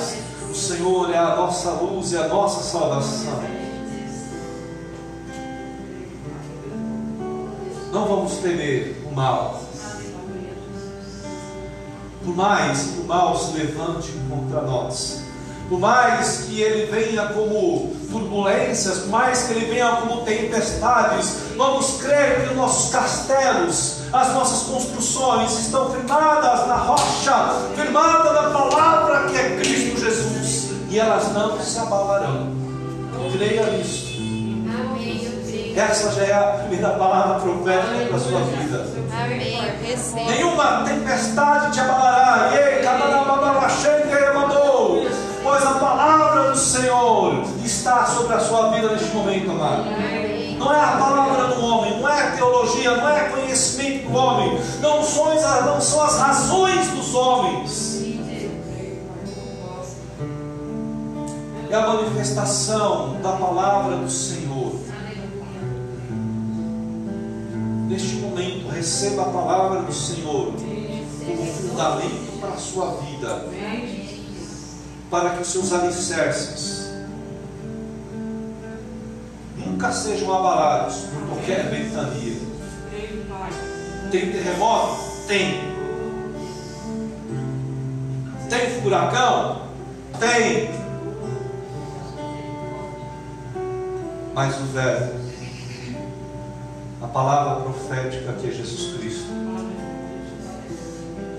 [0.00, 0.14] paz.
[0.50, 3.38] O Senhor é a nossa luz e a nossa salvação.
[7.92, 9.60] Não vamos temer o mal.
[12.24, 15.22] Por mais que o mal se levante contra nós,
[15.68, 22.02] por mais que ele venha como turbulências, por mais que ele venha como tempestades, vamos
[22.02, 29.28] crer que os nossos castelos, as nossas construções estão firmadas na rocha, firmadas na palavra
[29.30, 29.79] que é Cristo
[30.90, 32.48] e elas não se abalarão.
[33.32, 34.10] Creia nisso.
[35.76, 38.86] Essa já é a primeira palavra profética para a sua vida.
[40.26, 42.50] Nenhuma tempestade te abalará.
[42.54, 42.82] Ei,
[45.42, 49.84] pois a palavra do Senhor está sobre a sua vida neste momento, amado.
[50.58, 54.60] Não é a palavra do homem, não é a teologia, não é conhecimento do homem,
[54.82, 55.32] não são
[56.04, 57.89] as razões dos homens.
[61.70, 64.74] É a manifestação da palavra do Senhor.
[67.88, 73.48] Neste momento, receba a palavra do Senhor como fundamento para a sua vida
[75.10, 76.90] para que os seus alicerces
[79.56, 82.36] nunca sejam abalados por qualquer ventania.
[84.10, 85.00] Tem terremoto?
[85.26, 85.60] Tem.
[88.48, 89.62] Tem furacão?
[90.18, 90.79] Tem.
[94.34, 95.18] Mas o verbo,
[97.02, 99.30] a palavra profética que é Jesus Cristo,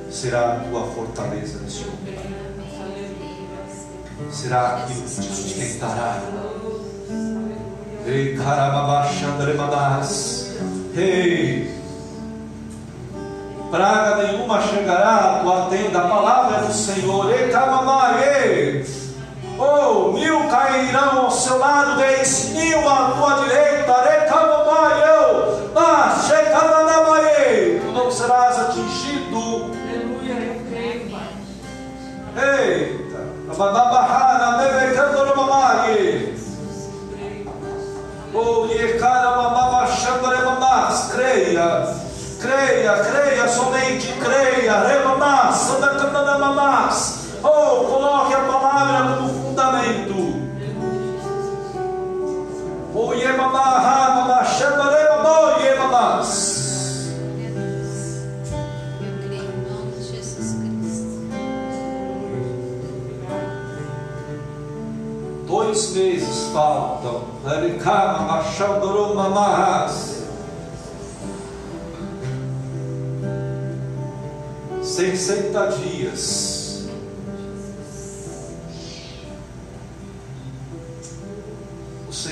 [0.10, 2.42] será a tua fortaleza neste momento
[4.30, 6.22] será aquilo que te sustentará.
[8.06, 10.52] Ei, carababachandremadas.
[10.96, 11.74] Ei,
[13.70, 17.30] praga nenhuma chegará à tua tenda, a palavra é do Senhor.
[17.32, 17.50] Ei,
[19.64, 23.94] Oh, mil cairão ao seu lado, dez mil à tua direita.
[24.10, 25.72] Ei, camamai, eu.
[25.76, 27.80] Ah, checadanabai.
[27.80, 29.70] Tu não serás atingido.
[29.72, 31.30] Aleluia, eu creio, Pai.
[32.44, 33.12] Ei.
[33.56, 36.34] Babahana bebekando no mamai.
[38.34, 38.68] Oh.
[41.12, 41.96] Creia,
[42.40, 44.80] creia, creia, somente creia.
[44.80, 47.22] Remamas, sandacandana mamas.
[47.44, 50.52] Oh, coloque a palavra como fundamento.
[65.48, 67.22] Dois meses faltam.
[74.82, 76.61] Sessenta dias.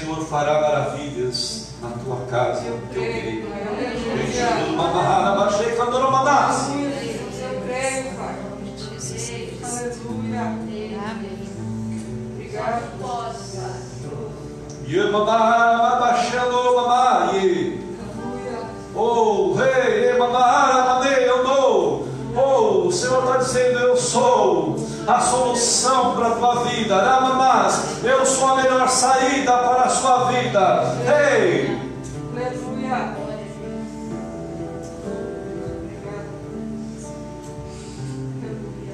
[0.10, 3.48] Senhor fará maravilhas na tua casa, no teu reino.
[7.44, 8.36] Eu creio, Pai.
[9.64, 10.58] Aleluia.
[14.88, 15.78] Yamamara
[16.76, 17.80] mamaye.
[18.96, 21.00] Oh, rei, Yamamara
[22.36, 24.76] Oh, o Senhor está dizendo: Eu sou
[25.10, 27.02] a solução para a tua vida.
[27.02, 30.84] Ramamas, eu sou a melhor saída para a sua vida.
[31.32, 31.80] Ei!
[32.32, 33.18] Aleluia.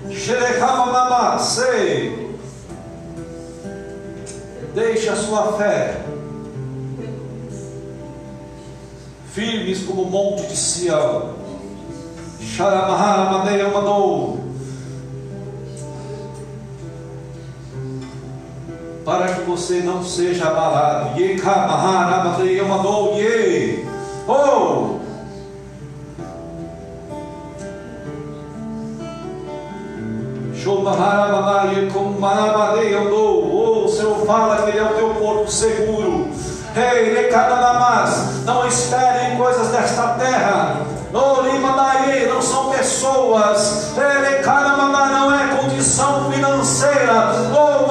[0.10, 2.34] Xerecamamamá, sei.
[4.74, 6.02] Deixe a sua fé
[9.34, 11.36] firmes como o monte de Sião.
[12.40, 14.45] Xaramahara mandou
[19.06, 21.22] para que você não seja abalado.
[24.28, 24.96] Oh!
[32.96, 36.28] Andou o Senhor fala que Ele é o teu porto seguro.
[36.76, 37.30] Ei,
[38.44, 40.78] não espere em coisas desta terra.
[42.28, 43.94] Não são pessoas.
[43.96, 47.12] Não é condição financeira.
[47.12, 47.85] A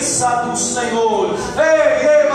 [0.00, 1.34] presença do Senhor.
[1.56, 2.30] Ei, ei,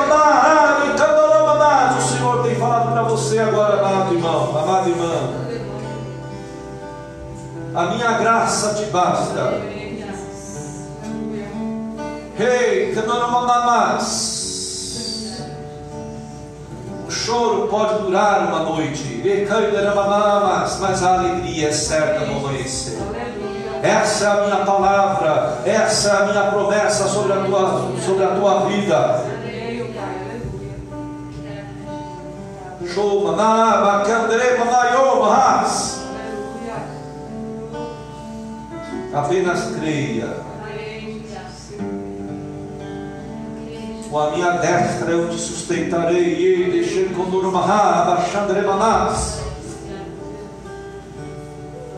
[1.97, 5.45] o Senhor tem falado para você agora, amado irmão, amado irmão.
[7.73, 9.61] A minha graça te basta.
[12.37, 12.95] Rei, hey,
[17.07, 19.23] o choro pode durar uma noite,
[20.79, 22.99] mas a alegria é certa no amanhecer.
[23.85, 28.29] Essa é a minha palavra, essa é a minha promessa sobre a tua, sobre a
[28.29, 29.25] tua vida.
[39.13, 40.45] Apenas creia.
[44.09, 46.67] Com a minha destra eu te sustentarei.
[46.67, 49.44] E deixei com Nurmahá, Bachandre Manás.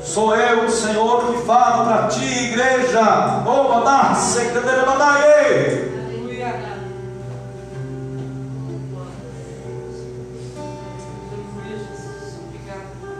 [0.07, 3.43] Sou eu, o Senhor, que falo para ti, igreja.
[3.45, 5.97] Oh, Sekandere Manaye.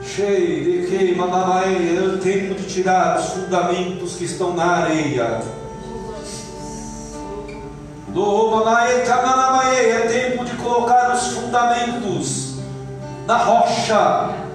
[0.02, 1.16] Cheio de que,
[2.00, 5.42] é o tempo de tirar os fundamentos que estão na areia.
[8.08, 12.56] Do Manae, Kananamae, é tempo de colocar os fundamentos
[13.28, 14.47] na rocha.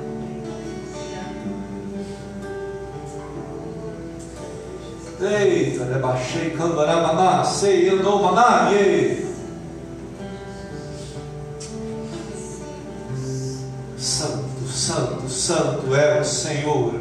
[5.24, 9.24] Eita, rebaixei, candaramaná, sei, andou manaie.
[13.96, 16.94] Santo, santo, santo é o Senhor.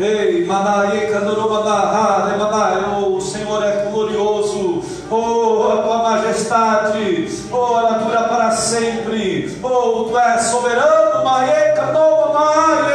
[0.00, 4.82] Ei, manaie, candaramaná, remanaie, o Senhor é glorioso.
[5.08, 9.56] Oh, a tua majestade, oh, ela dura para sempre.
[9.62, 12.93] Oh, tu és soberano, maie, candaramaná,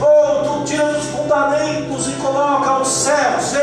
[0.00, 3.54] ou tu tiras os fundamentos e coloca os céus,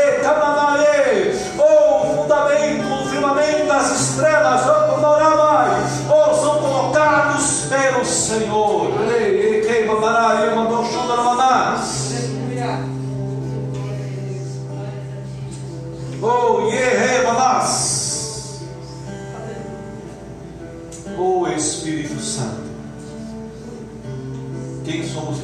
[1.58, 4.62] ou o fundamento, o firmamento das estrelas,
[6.08, 8.87] ou são colocados pelo Senhor.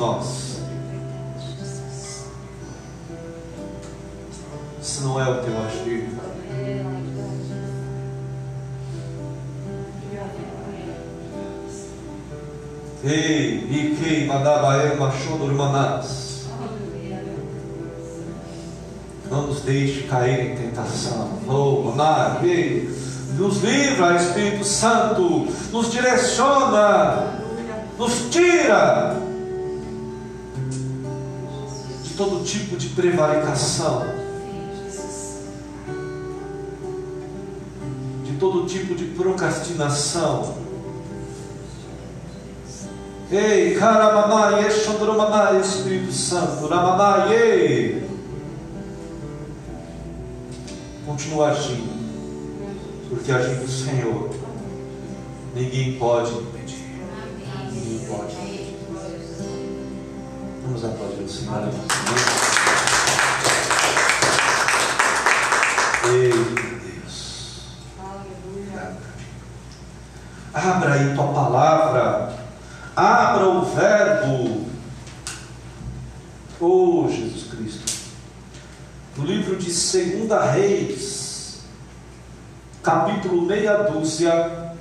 [0.04, 0.60] Nós?
[4.82, 6.08] Se não é o teu agir.
[13.02, 16.46] Ei, Ikei, Madabae, Machodo, Manás.
[19.30, 21.38] Não nos deixe cair em tentação.
[21.48, 21.92] Oh,
[23.36, 27.40] nos livra, Espírito Santo, nos direciona,
[27.98, 29.33] nos tira
[32.16, 34.06] todo tipo de prevaricação,
[38.24, 40.62] de todo tipo de procrastinação.
[43.30, 48.02] Ei, Karamanai, Eshandromanai, Espírito Santo, Ramanai,
[51.04, 51.92] continua agindo,
[53.08, 54.30] porque agindo o Senhor,
[55.54, 56.53] ninguém pode
[60.64, 61.68] Vamos aplaudir o Senhor.
[66.06, 67.62] Ei, Deus.
[70.52, 72.34] Abra aí tua palavra.
[72.96, 74.66] Abra o verbo.
[76.60, 77.94] Oh, Jesus Cristo
[79.16, 81.60] no livro de 2 Reis,
[82.82, 84.74] capítulo meia dúzia,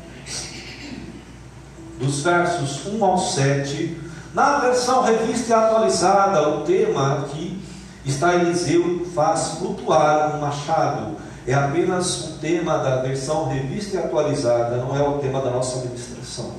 [1.99, 4.02] dos versos 1 ao 7,
[4.33, 7.61] na versão revista e atualizada, o tema aqui
[8.05, 11.17] está Eliseu faz flutuar um machado.
[11.45, 15.79] É apenas o tema da versão revista e atualizada, não é o tema da nossa
[15.79, 16.53] administração.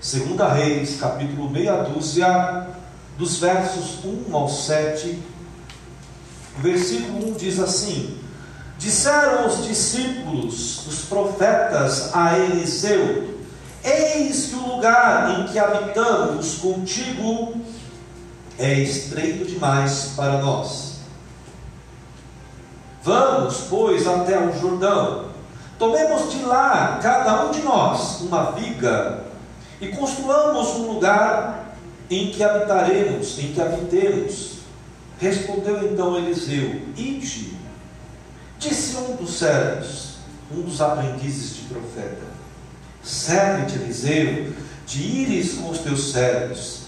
[0.00, 2.68] 2 Reis, capítulo meia dúzia,
[3.16, 5.18] dos versos 1 ao 7,
[6.58, 8.18] o versículo 1 diz assim:
[8.78, 13.31] Disseram os discípulos, os profetas, a Eliseu:
[13.84, 17.54] Eis que o lugar em que habitamos contigo
[18.58, 21.00] é estreito demais para nós.
[23.02, 25.32] Vamos, pois, até o Jordão.
[25.78, 29.24] Tomemos de lá, cada um de nós, uma viga
[29.80, 31.74] e construamos um lugar
[32.08, 34.52] em que habitaremos, em que habitemos
[35.22, 37.52] Respondeu então Eliseu: Ide.
[38.58, 40.16] Disse um dos servos,
[40.50, 42.31] um dos aprendizes de profeta:
[43.02, 44.52] Serve-te, Eliseu,
[44.86, 46.82] de ires com os teus servos.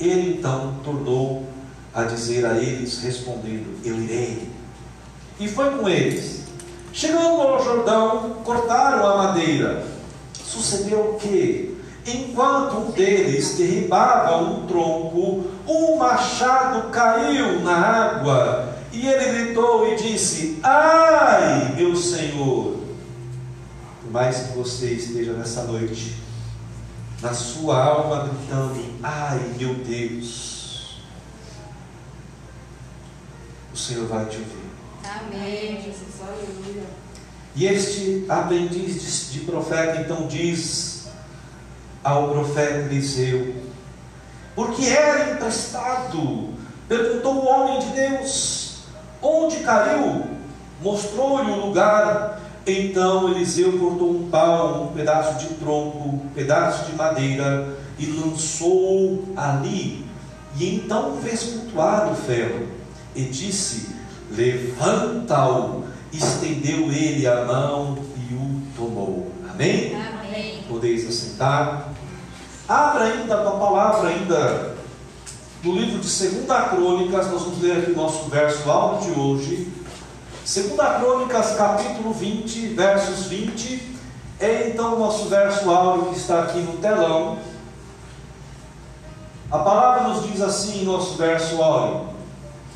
[0.00, 1.46] Ele então tornou
[1.92, 4.48] a dizer a eles, respondendo: Eu irei.
[5.38, 6.44] E foi com eles.
[6.92, 9.84] Chegando ao Jordão, cortaram a madeira.
[10.44, 11.74] Sucedeu que,
[12.06, 19.96] Enquanto um deles derribava um tronco, um machado caiu na água E ele gritou e
[19.96, 22.83] disse: Ai, meu Senhor!
[24.14, 26.14] Mais que você esteja nessa noite,
[27.20, 31.00] na sua alma gritando: Ai, meu Deus!
[33.72, 34.70] O Senhor vai te ouvir.
[35.02, 36.84] Amém, Jesus, aleluia.
[37.56, 41.08] E este aprendiz de, de profeta então diz
[42.04, 43.56] ao profeta Eliseu:
[44.54, 46.54] Porque era emprestado,
[46.86, 48.84] perguntou o homem de Deus:
[49.20, 50.24] Onde caiu?
[50.80, 52.43] Mostrou-lhe o lugar.
[52.66, 59.24] Então Eliseu cortou um pau, um pedaço de tronco, um pedaço de madeira e lançou
[59.36, 60.04] ali.
[60.56, 62.66] E então fez flutuar o ferro
[63.14, 63.94] e disse:
[64.30, 69.30] Levanta-o estendeu ele a mão e o tomou.
[69.50, 69.94] Amém?
[69.94, 70.64] Amém.
[70.68, 71.88] Podeis assentar.
[72.68, 74.74] Abra ainda a palavra ainda
[75.62, 79.72] no livro de 2 Crônicas, nós vamos ler aqui o nosso verso alto de hoje.
[80.44, 83.80] 2 Crônicas, capítulo 20, versos 20.
[84.38, 87.38] É então o nosso verso áureo que está aqui no telão.
[89.50, 92.08] A palavra nos diz assim em nosso verso áureo: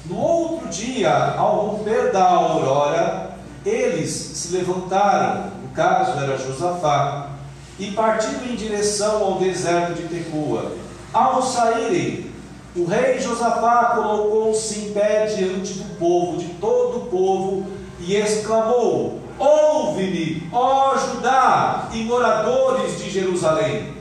[0.06, 7.32] No outro dia, ao romper da aurora, eles se levantaram, no caso era Josafá,
[7.78, 10.72] e partiram em direção ao deserto de Tecoa.
[11.12, 12.32] Ao saírem,
[12.74, 17.66] o rei Josafá colocou-se em pé diante do povo, de todo o povo,
[18.00, 23.94] e exclamou: Ouve-me, ó Judá e moradores de Jerusalém.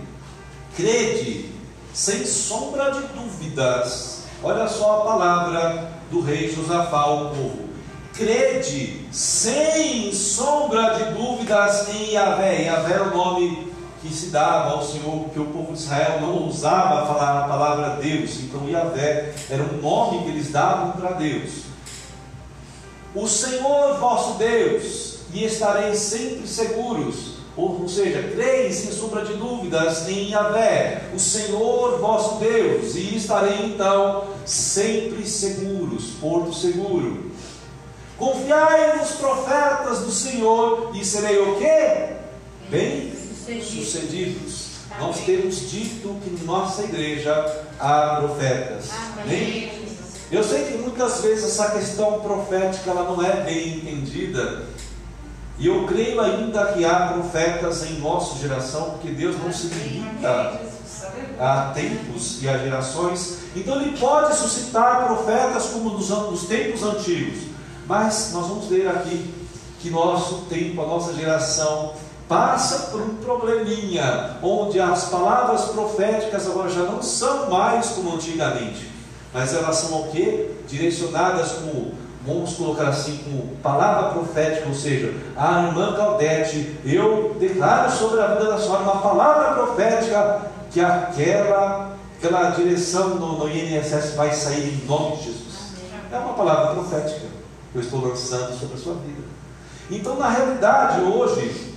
[0.76, 1.52] Crede,
[1.94, 4.24] sem sombra de dúvidas.
[4.44, 7.68] Olha só a palavra do rei Josafá ao povo
[8.18, 12.64] crede sem sombra de dúvidas em Yahvé.
[12.64, 16.44] Yahvé é o nome que se dava ao Senhor, porque o povo de Israel não
[16.44, 18.40] ousava falar a palavra Deus.
[18.40, 21.67] Então Yahvé era um nome que eles davam para Deus.
[23.16, 27.38] O Senhor vosso Deus, e estareis sempre seguros.
[27.56, 33.66] Ou, seja, creem sem sombra de dúvidas em Yahvé, o Senhor vosso Deus, e estarei
[33.66, 37.32] então sempre seguros, porto seguro.
[38.16, 42.16] Confiai nos profetas do Senhor e serei o quê?
[42.70, 43.12] Bem
[43.64, 44.68] sucedidos.
[45.00, 48.90] Nós temos dito que em nossa igreja há profetas.
[49.20, 49.87] Amém?
[50.30, 54.64] Eu sei que muitas vezes essa questão profética ela não é bem entendida.
[55.58, 60.62] E eu creio ainda que há profetas em nossa geração, porque Deus não se limita
[61.40, 63.40] a tempos e a gerações.
[63.56, 67.44] Então Ele pode suscitar profetas como nos, nos tempos antigos.
[67.88, 69.34] Mas nós vamos ver aqui
[69.80, 71.94] que nosso tempo, a nossa geração,
[72.28, 78.97] passa por um probleminha, onde as palavras proféticas agora já não são mais como antigamente,
[79.34, 80.52] mas elas são o que?
[80.68, 81.94] Direcionadas como,
[82.26, 88.28] vamos colocar assim, como palavra profética, ou seja, a irmã Claudete, eu declaro sobre a
[88.28, 94.74] vida da senhora uma palavra profética que aquela, aquela direção no, no INSS vai sair
[94.74, 95.74] em nome de Jesus.
[96.12, 97.26] É uma palavra profética
[97.72, 99.24] que eu estou lançando sobre a sua vida.
[99.90, 101.74] Então, na realidade, hoje,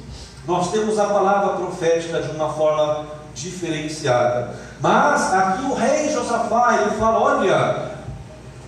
[0.46, 4.54] nós temos a palavra profética de uma forma diferenciada.
[4.80, 7.90] Mas aqui o rei Josafá, ele fala: olha,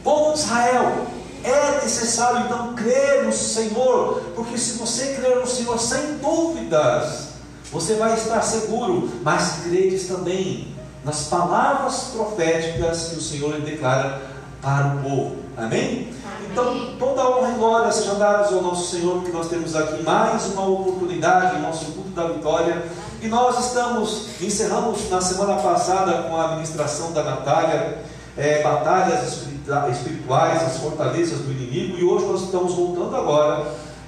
[0.03, 1.07] povo de Israel,
[1.45, 7.29] é necessário então crer no Senhor, porque se você crer no Senhor sem dúvidas,
[7.73, 14.23] você vai estar seguro, mas credes também nas palavras proféticas que o Senhor declara
[14.61, 15.37] para o povo.
[15.57, 16.13] Amém?
[16.51, 20.47] Então, toda honra e glória sejam dadas ao nosso Senhor, porque nós temos aqui mais
[20.47, 22.83] uma oportunidade, nosso culto da vitória.
[23.23, 27.99] E nós estamos, encerramos na semana passada com a administração da Natália,
[28.37, 29.47] é, batalhas
[29.93, 33.65] espirituais, as fortalezas do inimigo, e hoje nós estamos voltando agora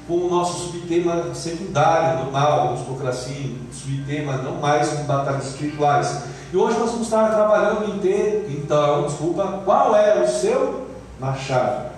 [0.09, 6.25] com o nosso subtema secundário, normal, vamos assim, subtema não mais com batalhas espirituais.
[6.53, 10.89] E hoje nós vamos estar trabalhando em ter, então, desculpa, qual é o seu
[11.21, 11.93] machado?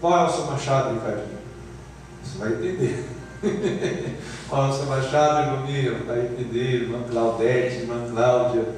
[0.00, 1.38] Qual é o seu machado, Ricardinho?
[2.24, 3.19] Você vai entender.
[4.48, 6.06] Qual o seu machado, irmão meu?
[6.06, 8.68] Vai entender, irmã Claudete, irmã Cláudia,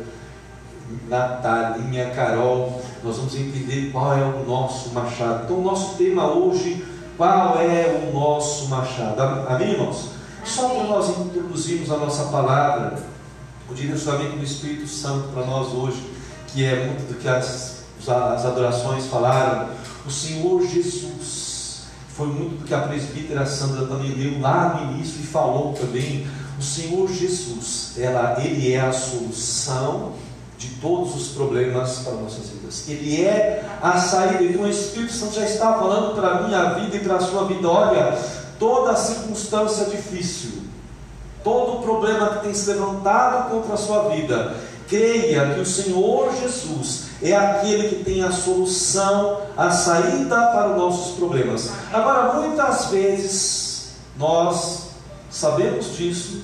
[1.08, 2.80] Natalinha, Carol.
[3.02, 5.44] Nós vamos entender qual é o nosso machado.
[5.44, 6.84] Então, o nosso tema hoje,
[7.16, 9.20] qual é o nosso machado?
[9.48, 10.10] Amém, irmãos?
[10.44, 13.02] Só para nós introduzirmos a nossa palavra,
[13.68, 16.06] o direcionamento do Espírito Santo para nós hoje,
[16.48, 19.70] que é muito do que as, as adorações falaram
[20.04, 21.11] o Senhor Jesus,
[22.16, 26.26] foi muito do que a presbítera Sandra também leu lá no início e falou também.
[26.58, 30.12] O Senhor Jesus, ela, Ele é a solução
[30.58, 32.88] de todos os problemas para nossas vidas.
[32.88, 34.44] Ele é a saída.
[34.44, 37.46] Então o Espírito Santo já está falando para a minha vida e para a sua
[37.46, 37.68] vida.
[37.68, 38.16] Olha,
[38.58, 40.62] toda circunstância difícil,
[41.42, 44.54] todo problema que tem se levantado contra a sua vida,
[44.92, 50.76] creia que o Senhor Jesus é aquele que tem a solução, a saída para os
[50.76, 51.70] nossos problemas.
[51.90, 54.90] Agora, muitas vezes, nós
[55.30, 56.42] sabemos disso,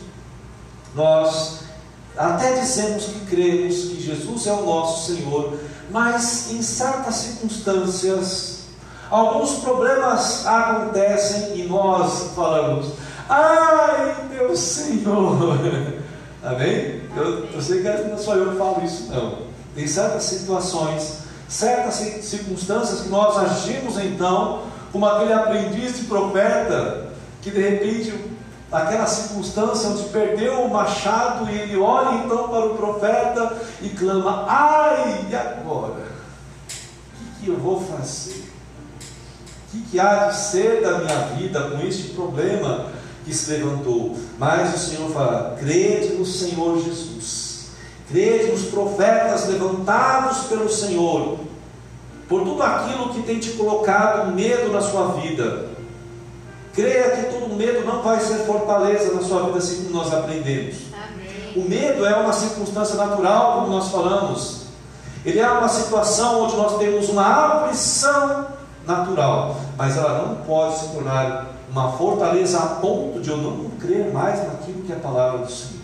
[0.95, 1.59] nós
[2.17, 5.59] até dizemos que cremos que Jesus é o nosso Senhor,
[5.90, 8.61] mas em certas circunstâncias,
[9.11, 12.95] alguns problemas acontecem e nós falamos:
[13.28, 15.59] Ai, meu Senhor!
[16.43, 16.98] Amém?
[17.19, 19.39] Eu, eu sei que não sou eu que falo isso, não.
[19.75, 27.09] Tem certas situações, certas circunstâncias que nós agimos então como aquele aprendiz de profeta
[27.43, 28.15] que de repente
[28.71, 34.45] aquela circunstância onde perdeu o machado e ele olha então para o profeta e clama:
[34.49, 36.09] Ai, e agora?
[36.09, 38.45] O que, que eu vou fazer?
[39.69, 42.87] O que, que há de ser da minha vida com este problema
[43.29, 44.17] que se levantou?
[44.39, 47.69] Mas o Senhor fala: crede no Senhor Jesus.
[48.11, 51.39] Crede nos profetas levantados pelo Senhor,
[52.27, 55.69] por tudo aquilo que tem te colocado medo na sua vida,
[56.79, 60.77] Creia que todo medo não vai ser fortaleza na sua vida, assim como nós aprendemos.
[60.93, 61.53] Amém.
[61.57, 64.67] O medo é uma circunstância natural, como nós falamos.
[65.25, 68.47] Ele é uma situação onde nós temos uma aflição
[68.87, 74.13] natural, mas ela não pode se tornar uma fortaleza a ponto de eu não crer
[74.13, 75.79] mais naquilo que é a palavra do Senhor.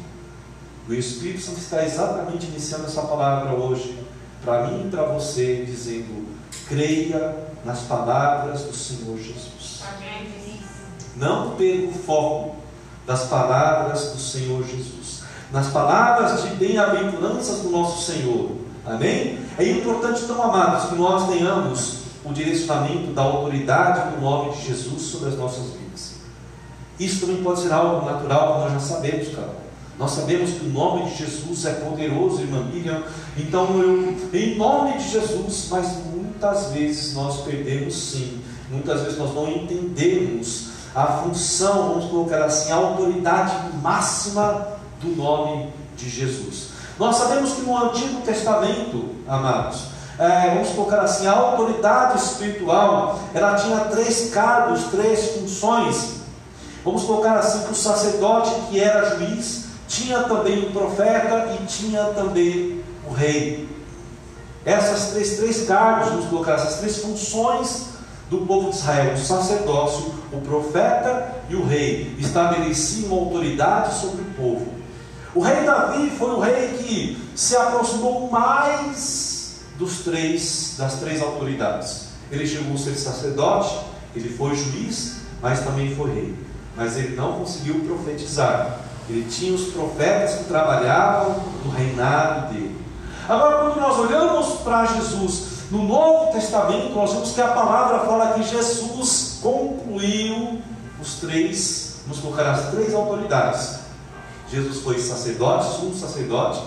[0.89, 3.99] O Espírito Santo está exatamente iniciando essa palavra hoje,
[4.45, 6.27] para mim e para você, dizendo:
[6.69, 7.35] creia
[7.65, 9.83] nas palavras do Senhor Jesus.
[11.17, 12.57] Não perca o foco
[13.07, 15.23] das palavras do Senhor Jesus,
[15.53, 18.51] nas palavras de bem-aventuranças do nosso Senhor.
[18.85, 19.39] Amém?
[19.57, 25.03] É importante, então, amados, que nós tenhamos o direcionamento da autoridade do nome de Jesus
[25.03, 25.84] sobre as nossas vidas.
[26.99, 29.65] Isso também pode ser algo natural, nós já sabemos, cara.
[29.99, 33.03] Nós sabemos que o nome de Jesus é poderoso, irmã Miriam.
[33.37, 38.41] Então, eu, em nome de Jesus, mas muitas vezes nós perdemos sim.
[38.71, 44.69] Muitas vezes nós não entendemos a função, vamos colocar assim, a autoridade máxima
[45.01, 46.69] do nome de Jesus.
[46.99, 53.55] Nós sabemos que no Antigo Testamento, amados, é, vamos colocar assim, a autoridade espiritual, ela
[53.57, 56.24] tinha três cargos, três funções.
[56.85, 62.05] Vamos colocar assim que o sacerdote que era juiz tinha também o profeta e tinha
[62.09, 63.69] também o rei.
[64.65, 67.87] Essas três, três cargos, vamos colocar essas três funções
[68.29, 74.35] do povo de Israel, o sacerdócio, o profeta e o rei, estabeleciam autoridade sobre o
[74.35, 74.67] povo.
[75.35, 82.09] O rei Davi foi o rei que se aproximou mais dos três, das três autoridades.
[82.31, 83.77] Ele chegou a ser sacerdote,
[84.15, 86.44] ele foi juiz, mas também foi rei.
[86.77, 88.81] Mas ele não conseguiu profetizar.
[89.09, 92.85] Ele tinha os profetas que trabalhavam no reinado dele.
[93.29, 98.35] Agora, quando nós olhamos para Jesus no Novo Testamento, nós vemos que a palavra fala
[98.35, 100.61] que Jesus concluiu
[101.01, 103.81] os três, vamos colocar as três autoridades.
[104.51, 106.63] Jesus foi sacerdote, sumo sacerdote,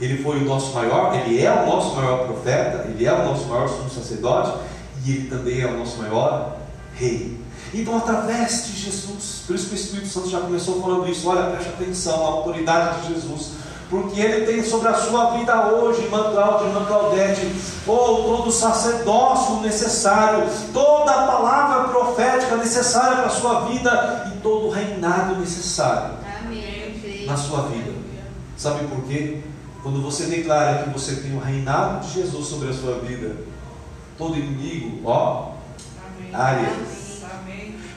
[0.00, 3.44] ele foi o nosso maior, ele é o nosso maior profeta, ele é o nosso
[3.46, 4.58] maior sumo sacerdote,
[5.04, 6.56] e ele também é o nosso maior
[6.94, 7.43] rei.
[7.74, 11.50] Então, através de Jesus, por isso que o Espírito Santo já começou falando isso, olha,
[11.50, 16.30] preste atenção, a autoridade de Jesus porque Ele tem sobre a sua vida hoje, irmã
[16.32, 17.48] Cláudia, irmã Claudete,
[17.86, 24.40] ou todo o sacerdócio necessário, toda a palavra profética necessária para a sua vida e
[24.40, 27.26] todo o reinado necessário Amém.
[27.26, 27.92] na sua vida.
[28.56, 29.42] Sabe por quê?
[29.82, 33.36] Quando você declara que você tem o reinado de Jesus sobre a sua vida,
[34.16, 35.50] todo inimigo, ó,
[36.32, 37.03] áreas,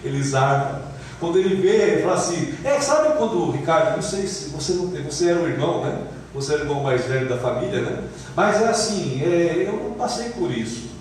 [0.04, 0.88] eles armam
[1.20, 5.04] quando ele vê, fala assim, é, sabe quando, Ricardo, não sei se você não tem,
[5.04, 6.00] você era o irmão, né?
[6.34, 8.04] Você era o irmão mais velho da família, né?
[8.36, 10.92] Mas é assim, é, eu passei por isso.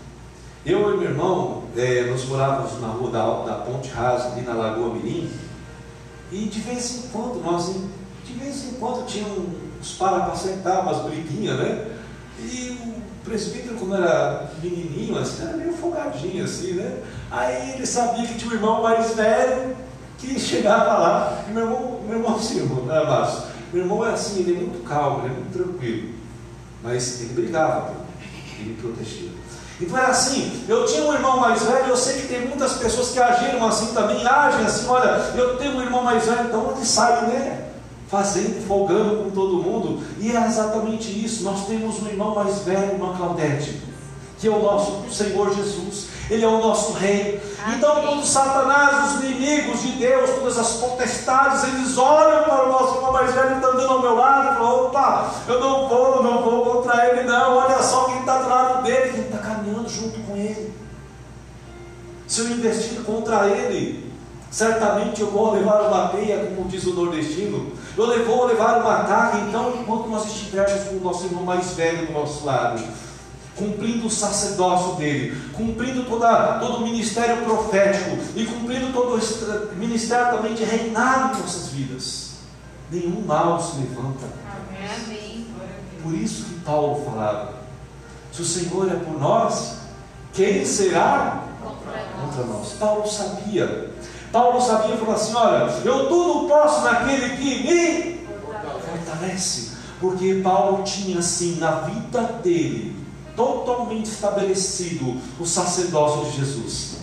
[0.64, 4.54] Eu e meu irmão, é, nós morávamos na rua da, da Ponte Rasa, ali na
[4.54, 5.30] Lagoa Mirim,
[6.32, 7.74] e de vez em quando, nós,
[8.24, 11.95] de vez em quando, tinha uns para sentar, umas briguinhas, né?
[12.38, 17.02] E o presbítero, quando era menininho, assim, era meio folgadinho, assim, né?
[17.30, 19.76] Aí ele sabia que tinha um irmão mais velho,
[20.18, 23.42] que chegava lá, e meu irmão, meu irmão assim, né, Márcio?
[23.72, 26.14] Meu irmão é assim, ele é muito calmo, ele é muito tranquilo.
[26.82, 28.06] Mas ele brigava
[28.58, 29.30] ele me protegia.
[29.80, 33.10] Então era assim, eu tinha um irmão mais velho, eu sei que tem muitas pessoas
[33.10, 36.86] que agiram assim também, agem assim, olha, eu tenho um irmão mais velho, então onde
[36.86, 37.65] sai, né?
[38.08, 40.02] Fazendo, folgando com todo mundo.
[40.18, 41.44] E é exatamente isso.
[41.44, 43.80] Nós temos um irmão mais velho, irmã Claudete,
[44.38, 46.08] que é o nosso Senhor Jesus.
[46.28, 47.40] Ele é o nosso rei.
[47.76, 52.96] Então, quando Satanás, os inimigos de Deus, todas as potestades, eles olham para o nosso
[52.96, 56.42] irmão mais velho está andando ao meu lado e falam: opa, eu não vou, não
[56.42, 57.56] vou contra ele, não.
[57.56, 60.74] Olha só quem está do lado dele, quem está caminhando junto com ele.
[62.26, 64.05] Se eu investir contra ele,
[64.56, 67.72] certamente eu vou levar uma peia, como diz o nordestino.
[67.94, 69.44] Eu vou levar uma ataque.
[69.46, 72.82] Então, enquanto nós estivermos com o nosso irmão mais velho do nosso lado,
[73.54, 80.34] cumprindo o sacerdócio dele, cumprindo toda, todo o ministério profético e cumprindo todo o ministério
[80.34, 82.36] também de reinado em nossas vidas.
[82.90, 84.24] Nenhum mal se levanta.
[85.04, 85.48] Amém.
[86.02, 87.56] Por isso que Paulo falava:
[88.32, 89.80] se o Senhor é por nós,
[90.32, 91.44] quem será
[92.18, 92.72] contra nós?
[92.72, 93.94] Paulo sabia.
[94.32, 98.26] Paulo sabia e falou assim: olha, eu tudo posso naquele que me
[98.80, 99.76] fortalece.
[100.00, 102.96] Porque Paulo tinha assim na vida dele
[103.34, 106.96] totalmente estabelecido o sacerdócio de Jesus.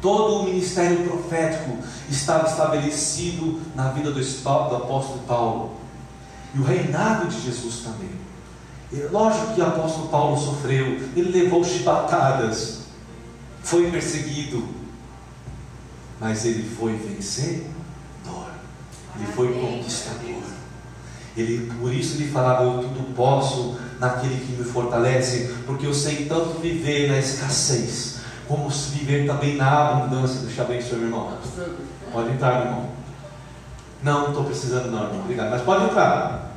[0.00, 5.70] Todo o ministério profético estava estabelecido na vida do, apóstolo Paulo.
[6.54, 8.10] E o reinado de Jesus também.
[8.92, 12.80] E lógico que o apóstolo Paulo sofreu, ele levou chibatadas,
[13.62, 14.81] foi perseguido,
[16.22, 17.66] mas ele foi vencedor,
[19.16, 20.40] ele foi conquistador.
[21.36, 26.26] Ele, por isso ele falava: Eu tudo posso naquele que me fortalece, porque eu sei
[26.26, 30.42] tanto viver na escassez, como viver também na abundância.
[30.42, 31.36] Deixa bem, seu irmão.
[32.12, 32.90] Pode entrar, irmão.
[34.00, 35.20] Não, não estou precisando, não, irmão.
[35.22, 35.50] Obrigado.
[35.50, 36.52] Mas pode entrar.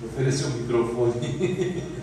[0.00, 1.84] Vou oferecer o um microfone.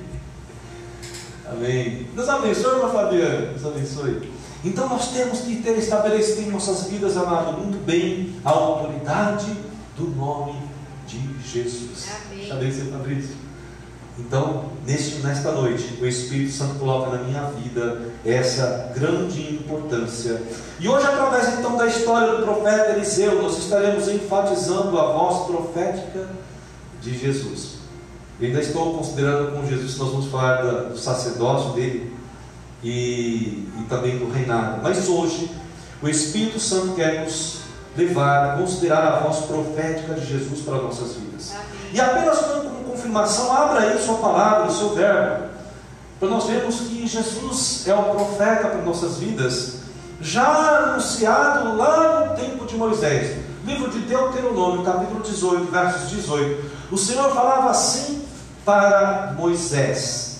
[1.51, 2.07] Amém.
[2.15, 3.47] Deus abençoe, irmã Fabiana.
[3.47, 4.40] Deus abençoe.
[4.63, 9.51] Então nós temos que ter estabelecido em nossas vidas, amado, muito bem a autoridade
[9.97, 10.55] do nome
[11.07, 12.09] de Jesus.
[12.29, 12.47] Amém.
[12.91, 13.41] Fabrício.
[14.19, 20.41] Então, neste, nesta noite, o Espírito Santo coloca na minha vida essa grande importância.
[20.79, 26.29] E hoje, através então da história do profeta Eliseu, nós estaremos enfatizando a voz profética
[27.01, 27.79] de Jesus.
[28.39, 32.10] Eu ainda estou considerando com Jesus, nós vamos falar do sacerdócio dele
[32.83, 34.81] e, e também do reinado.
[34.81, 35.51] Mas hoje,
[36.01, 37.61] o Espírito Santo quer nos
[37.95, 41.51] levar a considerar a voz profética de Jesus para nossas vidas.
[41.51, 41.65] Amém.
[41.93, 45.49] E apenas como confirmação, abra aí sua palavra, o seu verbo,
[46.19, 49.79] para nós vermos que Jesus é o profeta para nossas vidas,
[50.21, 53.37] já anunciado lá no tempo de Moisés.
[53.65, 56.71] Livro de Deuteronômio, capítulo 18, versos 18.
[56.91, 58.23] O Senhor falava assim
[58.63, 60.30] para Moisés: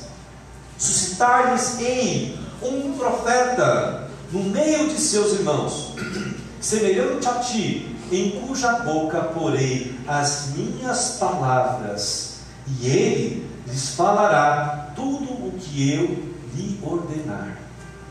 [0.82, 5.94] suscitar-lhes em um profeta no meio de seus irmãos,
[6.60, 15.32] semelhante a ti, em cuja boca porei as minhas palavras, e ele lhes falará tudo
[15.32, 16.08] o que eu
[16.56, 17.58] lhe ordenar.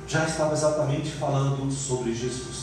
[0.06, 2.60] Já estava exatamente falando sobre Jesus.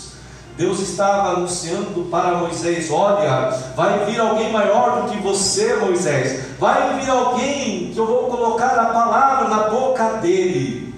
[0.58, 6.58] Deus estava anunciando para Moisés: Olha, vai vir alguém maior do que você, Moisés.
[6.60, 10.96] Vai vir alguém que eu vou colocar a palavra na boca dele,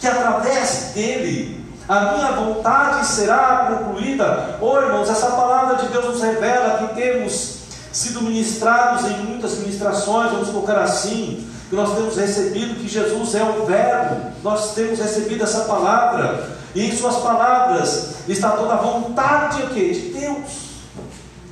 [0.00, 4.58] que através dele a minha vontade será concluída.
[4.60, 7.56] Oh, irmãos, essa palavra de Deus nos revela que temos
[7.92, 13.42] sido ministrados em muitas ministrações, vamos colocar assim, que nós temos recebido que Jesus é
[13.42, 19.66] o Verbo, nós temos recebido essa palavra, e em Suas palavras está toda a vontade
[19.72, 20.66] de Deus,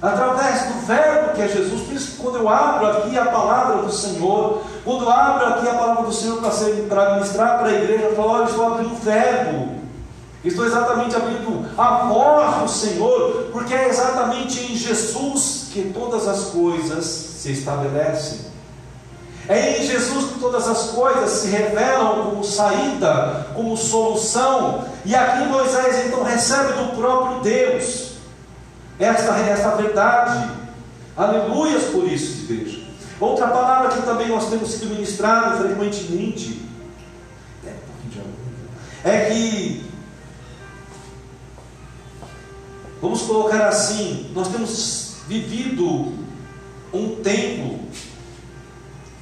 [0.03, 1.81] através do Verbo que é Jesus.
[1.81, 5.73] Por isso, quando eu abro aqui a palavra do Senhor, quando eu abro aqui a
[5.73, 6.43] palavra do Senhor
[6.91, 9.85] para ministrar para a igreja, eu falo: olha, estou abrindo o Verbo.
[10.45, 16.51] Estou exatamente abrindo a voz do Senhor, porque é exatamente em Jesus que todas as
[16.51, 18.41] coisas se estabelecem.
[19.49, 24.87] É em Jesus que todas as coisas se revelam como saída, como solução.
[25.05, 28.13] E aqui Moisés então recebe do próprio Deus
[28.99, 30.51] esta, esta verdade.
[31.17, 32.85] Aleluias por isso, igreja.
[33.21, 36.63] Outra palavra que também nós temos sido ministrado frequentemente
[39.05, 39.85] é que
[43.05, 46.15] Vamos colocar assim: nós temos vivido
[46.91, 47.81] um tempo,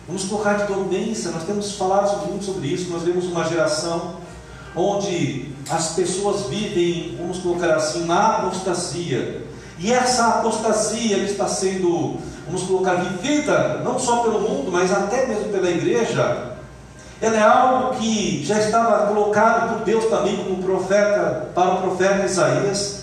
[0.07, 2.91] vamos colocar de dormência, nós temos falado muito sobre isso.
[2.91, 4.17] Nós vemos uma geração
[4.75, 9.47] onde as pessoas vivem, vamos colocar assim, na apostasia,
[9.79, 15.51] e essa apostasia está sendo, vamos colocar, vivida não só pelo mundo, mas até mesmo
[15.51, 16.53] pela igreja.
[17.21, 22.25] Ela é algo que já estava colocado por Deus também como profeta para o profeta
[22.27, 23.03] Isaías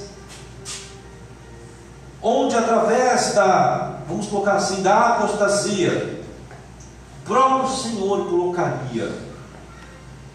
[2.22, 6.19] onde através da, vamos colocar assim, da apostasia,
[7.30, 9.08] próprio Senhor colocaria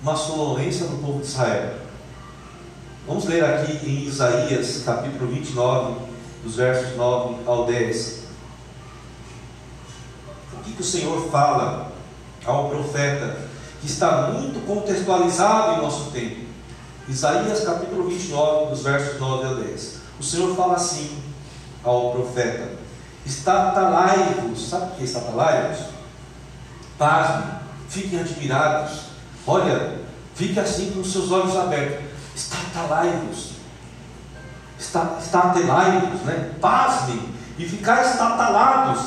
[0.01, 1.75] uma sonolência no povo de Israel.
[3.05, 5.97] Vamos ler aqui em Isaías, capítulo 29,
[6.45, 8.23] dos versos 9 ao 10.
[10.53, 11.91] O que, que o Senhor fala
[12.47, 13.39] ao profeta
[13.81, 16.45] que está muito contextualizado em nosso tempo?
[17.09, 19.97] Isaías capítulo 29, dos versos 9 ao 10.
[20.21, 21.19] O Senhor fala assim
[21.83, 22.71] ao profeta:
[23.27, 25.94] Estatalai-vos, sabe o que é estatalai-vos?
[26.99, 27.45] Pasme,
[27.89, 29.01] fiquem admirados,
[29.47, 29.99] olha,
[30.35, 32.05] fique assim com os seus olhos abertos,
[32.37, 33.55] estatalai-vos,
[34.79, 36.53] estatelai-vos, né?
[36.61, 37.21] pasmem
[37.59, 39.01] e ficai estatalados,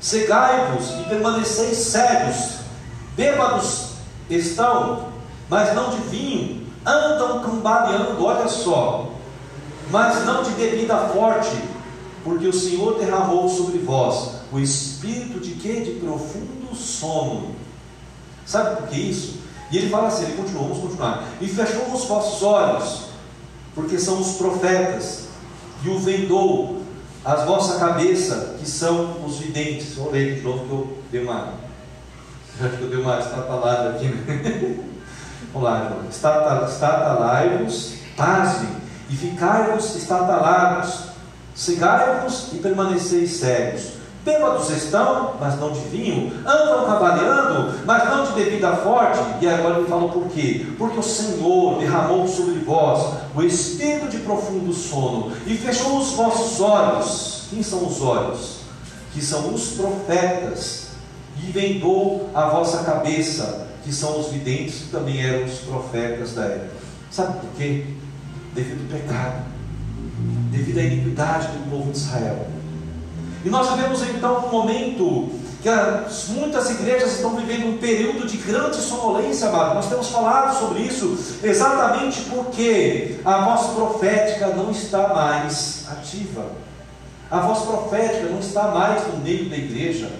[0.00, 2.58] cegai-vos e permaneceis cegos,
[3.14, 3.92] bêbados
[4.28, 5.12] estão,
[5.48, 9.12] mas não de vinho, andam cambaleando, olha só,
[9.90, 11.56] mas não de bebida forte,
[12.24, 15.80] porque o Senhor derramou sobre vós o espírito de quê?
[15.80, 17.56] De profundo sono.
[18.44, 19.40] Sabe por que isso?
[19.70, 21.24] E ele fala assim, ele continua, vamos continuar.
[21.40, 23.06] E fechou os vossos olhos,
[23.74, 25.28] porque são os profetas,
[25.82, 26.82] e o vendou
[27.24, 29.94] as vossa cabeça, que são os videntes.
[29.94, 31.54] Vou ler de novo que eu dei uma.
[32.60, 34.06] Acho que eu dei uma palavra aqui.
[34.06, 34.84] Né?
[35.54, 36.04] Vamos lá, irmão.
[36.10, 38.76] Estatalai-vos, pasmem,
[39.08, 41.12] e ficai-vos estatalados.
[41.54, 44.01] Cegai-vos e permaneceis cegos.
[44.24, 46.32] Bêbados estão, mas não de vinho.
[46.46, 49.18] Andam cavaleando, mas não de bebida forte.
[49.40, 50.66] E agora ele fala por quê?
[50.78, 56.60] Porque o Senhor derramou sobre vós o espírito de profundo sono e fechou os vossos
[56.60, 57.46] olhos.
[57.50, 58.60] Quem são os olhos?
[59.12, 60.92] Que são os profetas.
[61.42, 66.44] E vendou a vossa cabeça que são os videntes, que também eram os profetas da
[66.44, 66.76] época.
[67.10, 67.86] Sabe por quê?
[68.54, 69.44] Devido ao pecado,
[70.52, 72.46] devido à iniquidade do povo de Israel.
[73.44, 75.30] E nós vivemos então um momento
[75.62, 79.74] que as, muitas igrejas estão vivendo um período de grande sonolência, amado.
[79.74, 86.46] Nós temos falado sobre isso exatamente porque a voz profética não está mais ativa.
[87.30, 90.10] A voz profética não está mais no meio da igreja.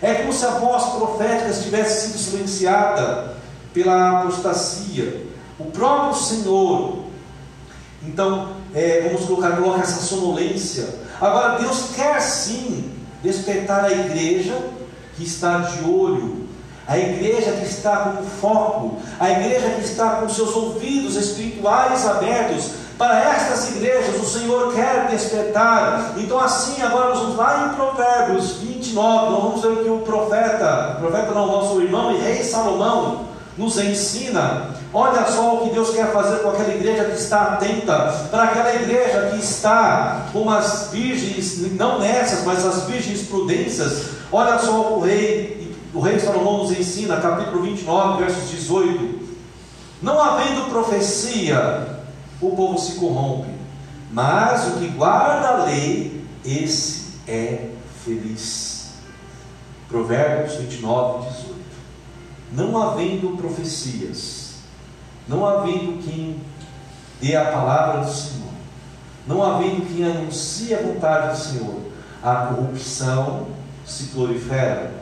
[0.00, 3.34] É como se a voz profética tivesse sido silenciada
[3.74, 5.26] pela apostasia.
[5.58, 7.04] O próprio Senhor,
[8.02, 11.02] então, é, vamos colocar, coloca essa sonolência.
[11.22, 14.58] Agora, Deus quer sim despertar a igreja
[15.14, 16.48] que está de olho,
[16.84, 22.72] a igreja que está com foco, a igreja que está com seus ouvidos espirituais abertos
[22.98, 26.14] para estas igrejas o Senhor quer despertar.
[26.16, 29.98] Então, assim, agora nós vamos lá em Provérbios 29, nós vamos ver o que o
[29.98, 34.70] profeta, o profeta não, nosso irmão e rei Salomão, nos ensina.
[34.92, 38.74] Olha só o que Deus quer fazer com aquela igreja que está atenta, para aquela
[38.74, 44.10] igreja que está com as virgens, não nessas, mas as virgens prudências.
[44.30, 49.22] Olha só o rei, o rei Salomão nos ensina, capítulo 29, versos 18.
[50.02, 52.00] Não havendo profecia,
[52.40, 53.50] o povo se corrompe.
[54.10, 57.68] Mas o que guarda a lei, esse é
[58.04, 58.90] feliz.
[59.88, 61.61] Provérbios 29, 18.
[62.52, 64.56] Não havendo profecias,
[65.26, 66.40] não havendo quem
[67.20, 68.52] dê a palavra do Senhor,
[69.26, 71.80] não havendo quem anuncie a vontade do Senhor,
[72.22, 73.46] a corrupção
[73.86, 74.92] se prolifera.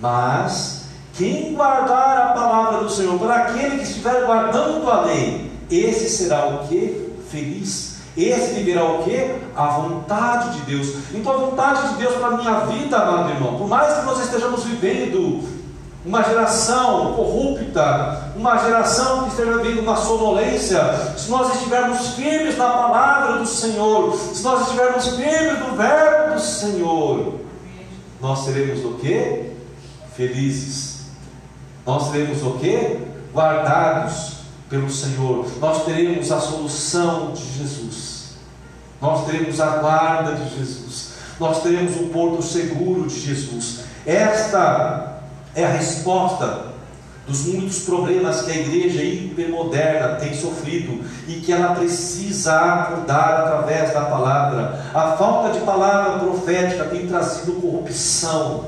[0.00, 6.08] Mas quem guardar a palavra do Senhor, para aquele que estiver guardando a lei, esse
[6.08, 7.12] será o que?
[7.30, 7.94] Feliz.
[8.16, 9.34] Esse viverá o que?
[9.56, 10.94] A vontade de Deus.
[11.12, 14.20] Então a vontade de Deus para a minha vida, amado irmão, por mais que nós
[14.20, 15.42] estejamos vivendo
[16.04, 20.80] uma geração corrupta, uma geração que esteja vivendo uma sonolência,
[21.16, 26.40] se nós estivermos firmes na palavra do Senhor, se nós estivermos firmes no verbo do
[26.40, 27.40] Senhor,
[28.20, 29.50] nós seremos o que?
[30.14, 31.06] Felizes.
[31.86, 32.98] Nós seremos o que?
[33.32, 34.34] Guardados
[34.68, 38.30] pelo Senhor, nós teremos a solução de Jesus,
[39.00, 43.80] nós teremos a guarda de Jesus, nós teremos o porto seguro de Jesus.
[44.06, 45.13] Esta
[45.54, 46.74] é a resposta
[47.26, 53.94] dos muitos problemas que a igreja hipermoderna tem sofrido e que ela precisa acordar através
[53.94, 54.84] da palavra.
[54.92, 58.66] A falta de palavra profética tem trazido corrupção,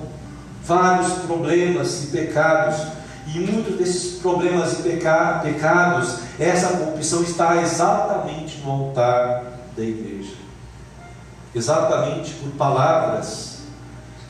[0.65, 2.97] vários problemas e pecados
[3.35, 9.45] e muitos desses problemas e peca pecados, essa corrupção está exatamente no altar
[9.77, 10.35] da igreja.
[11.55, 13.56] Exatamente por palavras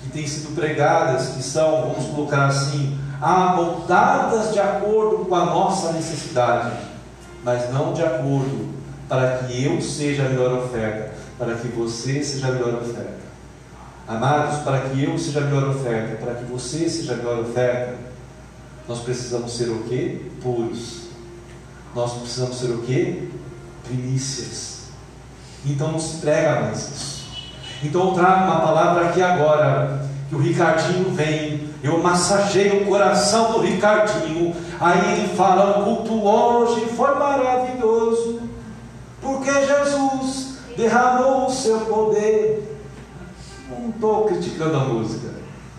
[0.06, 5.92] que têm sido pregadas, que são, vamos colocar assim, amoldadas de acordo com a nossa
[5.92, 6.76] necessidade,
[7.42, 8.74] mas não de acordo
[9.08, 13.26] para que eu seja a melhor oferta, para que você seja a melhor oferta.
[14.06, 17.96] Amados, para que eu seja a melhor oferta, para que você seja a melhor oferta,
[18.88, 20.20] nós precisamos ser o quê?
[20.40, 21.06] Puros.
[21.94, 23.28] Nós precisamos ser o quê?
[23.84, 24.82] Primícias.
[25.64, 27.15] Então não se prega mais isso.
[27.82, 33.52] Então eu trago uma palavra aqui agora, que o Ricardinho vem, eu massageio o coração
[33.52, 38.40] do Ricardinho, aí ele fala, o culto hoje foi maravilhoso,
[39.20, 42.76] porque Jesus derramou o seu poder.
[43.68, 45.34] Não estou criticando a música,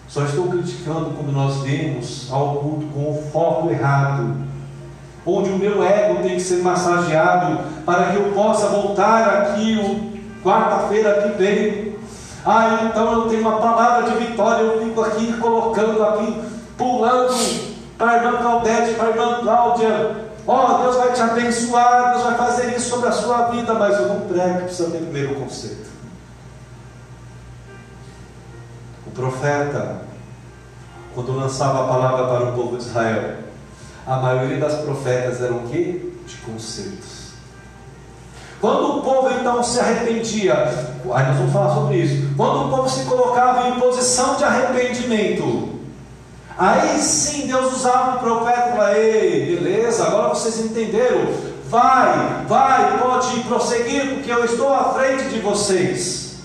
[0.07, 4.35] só estou criticando quando nós vemos ao culto com o foco errado,
[5.25, 10.16] onde o meu ego tem que ser massageado para que eu possa voltar aqui
[10.47, 11.97] quarta-feira que vem.
[12.45, 16.41] Ah, então eu tenho uma palavra de vitória, eu fico aqui colocando aqui,
[16.77, 17.35] pulando
[17.97, 20.27] para a irmã Claudete, para a irmã Cláudia.
[20.47, 23.99] Ó, oh, Deus vai te abençoar, Deus vai fazer isso sobre a sua vida, mas
[23.99, 25.89] eu não prego, precisa ter primeiro o conceito.
[29.05, 30.03] O profeta,
[31.13, 33.39] quando lançava a palavra para o povo de Israel,
[34.05, 36.13] a maioria das profetas eram o quê?
[36.25, 37.16] De conceitos.
[38.59, 40.53] Quando o povo então se arrependia,
[41.13, 42.27] aí nós vamos falar sobre isso.
[42.35, 45.69] Quando o povo se colocava em posição de arrependimento,
[46.57, 51.27] aí sim Deus usava o profeta para ei, beleza, agora vocês entenderam.
[51.69, 56.37] Vai, vai, pode prosseguir, porque eu estou à frente de vocês.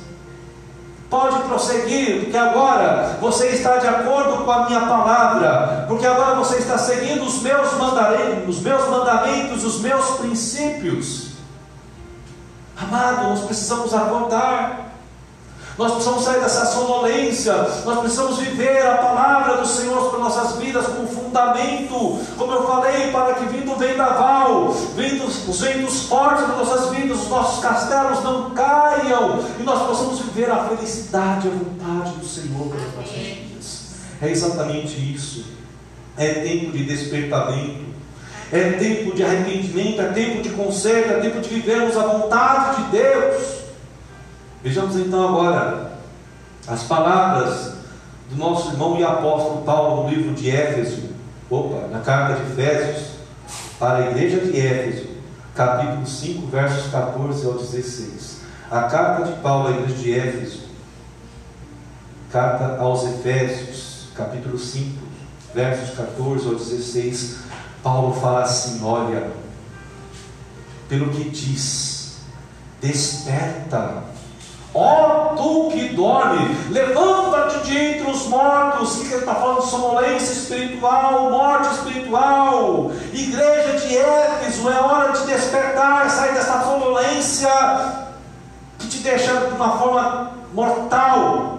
[1.08, 6.56] Pode prosseguir, porque agora você está de acordo com a minha palavra, porque agora você
[6.56, 11.31] está seguindo os meus mandamentos, os meus mandamentos, os meus princípios.
[12.82, 14.92] Amado, nós precisamos acordar.
[15.78, 17.54] Nós precisamos sair dessa sonolência,
[17.86, 23.10] nós precisamos viver a palavra do Senhor para nossas vidas com fundamento, como eu falei,
[23.10, 28.22] para que vindo o vendaval, vindo os ventos fortes das nossas vidas, os nossos castelos
[28.22, 33.26] não caiam e nós possamos viver a felicidade, a vontade do Senhor para as nossas
[33.26, 33.88] vidas.
[34.20, 35.46] É exatamente isso.
[36.18, 37.91] É tempo de despertamento,
[38.52, 42.90] é tempo de arrependimento, é tempo de conserto, é tempo de vivermos a vontade de
[42.90, 43.62] Deus.
[44.62, 45.92] Vejamos então agora
[46.68, 47.72] as palavras
[48.28, 51.02] do nosso irmão e apóstolo Paulo no livro de Éfeso,
[51.48, 53.12] opa, na carta de Efésios,
[53.78, 55.08] para a igreja de Éfeso,
[55.54, 58.42] capítulo 5, versos 14 ao 16.
[58.70, 60.60] A carta de Paulo à igreja de Éfeso,
[62.30, 65.02] carta aos Efésios, capítulo 5,
[65.54, 67.41] versos 14 ao 16.
[67.82, 69.32] Paulo fala assim: olha,
[70.88, 72.18] pelo que diz,
[72.80, 74.12] desperta
[74.74, 78.96] Ó tu que dorme, levanta-te de entre os mortos.
[78.96, 79.62] Que ele está falando?
[79.62, 82.90] Sonolência espiritual, morte espiritual.
[83.12, 87.50] Igreja de Éfeso, é hora de despertar, sair dessa sonolência
[88.78, 91.58] que te deixa de uma forma mortal.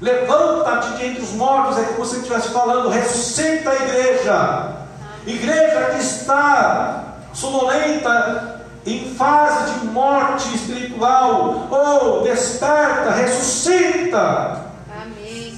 [0.00, 4.79] Levanta-te de entre os mortos, é como se estivesse falando, ressuscita a igreja.
[5.26, 14.62] Igreja que está sonolenta, em fase de morte espiritual, ou oh, desperta, ressuscita.
[14.90, 15.54] Amém.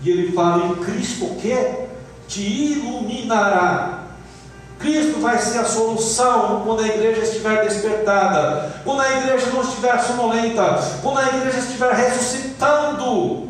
[0.00, 1.88] E ele fala em Cristo que?
[2.26, 3.98] Te iluminará.
[4.78, 9.98] Cristo vai ser a solução quando a igreja estiver despertada, quando a igreja não estiver
[10.00, 13.48] sonolenta, quando a igreja estiver ressuscitando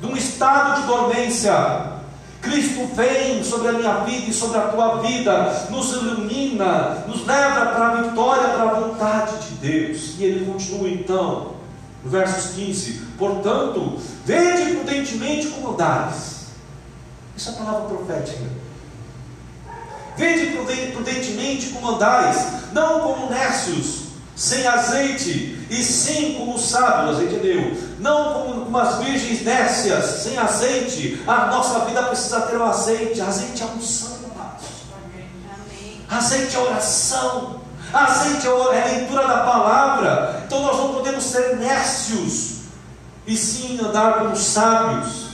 [0.00, 1.93] de um estado de dormência.
[2.44, 7.66] Cristo vem sobre a minha vida e sobre a tua vida, nos ilumina, nos leva
[7.66, 10.14] para a vitória, para a vontade de Deus.
[10.18, 11.54] E ele continua então,
[12.04, 16.44] no versos 15: Portanto, vede prudentemente como andares.
[17.36, 18.44] Isso é a palavra profética.
[20.16, 20.56] Vede
[20.92, 24.03] prudentemente como andais, não como nécios,
[24.36, 30.36] sem azeite, e sim como sábios, azeite é Deus, não como umas virgens nécias, sem
[30.36, 31.22] azeite.
[31.26, 34.66] A nossa vida precisa ter o azeite, azeite é unção, amados.
[36.10, 37.60] Azeite é oração,
[37.92, 40.42] azeite é a leitura da palavra.
[40.46, 42.54] Então nós não podemos ser nécios,
[43.26, 45.24] e sim andar como sábios.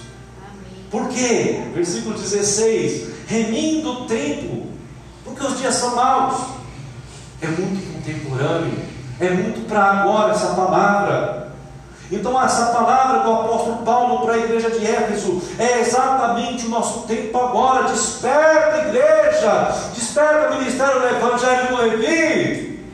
[0.91, 1.71] Por quê?
[1.75, 4.67] Versículo 16: remindo o tempo,
[5.25, 6.61] porque os dias são maus.
[7.41, 8.79] É muito contemporâneo
[9.21, 11.51] é muito para agora essa palavra.
[12.11, 17.07] Então, essa palavra do apóstolo Paulo para a igreja de Éfeso é exatamente o nosso
[17.07, 17.85] tempo agora.
[17.85, 22.85] Desperta, igreja, desperta o ministério do Evangelho do Levi.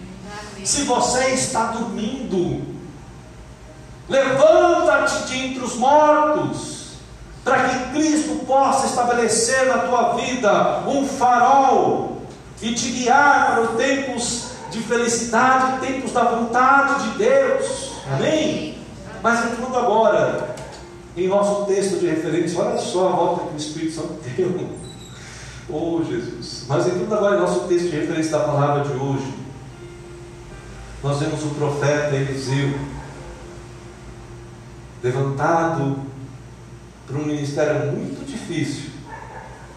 [0.65, 2.77] Se você está dormindo,
[4.09, 6.97] levanta-te de entre os mortos,
[7.43, 12.23] para que Cristo possa estabelecer na tua vida um farol
[12.61, 17.93] e te guiar para os tempos de felicidade, tempos da vontade de Deus.
[18.13, 18.79] Amém?
[19.23, 20.55] Mas entrando agora
[21.17, 24.77] em nosso texto de referência, olha só a volta que o Espírito Santo deu.
[25.69, 26.65] Oh Jesus!
[26.69, 29.35] Mas entrando agora em nosso texto de referência da palavra de hoje,
[31.03, 32.79] nós vemos o profeta Eliseu
[35.03, 35.97] levantado
[37.07, 38.91] para um ministério muito difícil.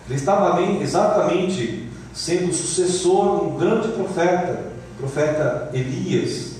[0.07, 4.68] Ele estava ali exatamente sendo sucessor de um grande profeta,
[4.99, 6.59] profeta Elias.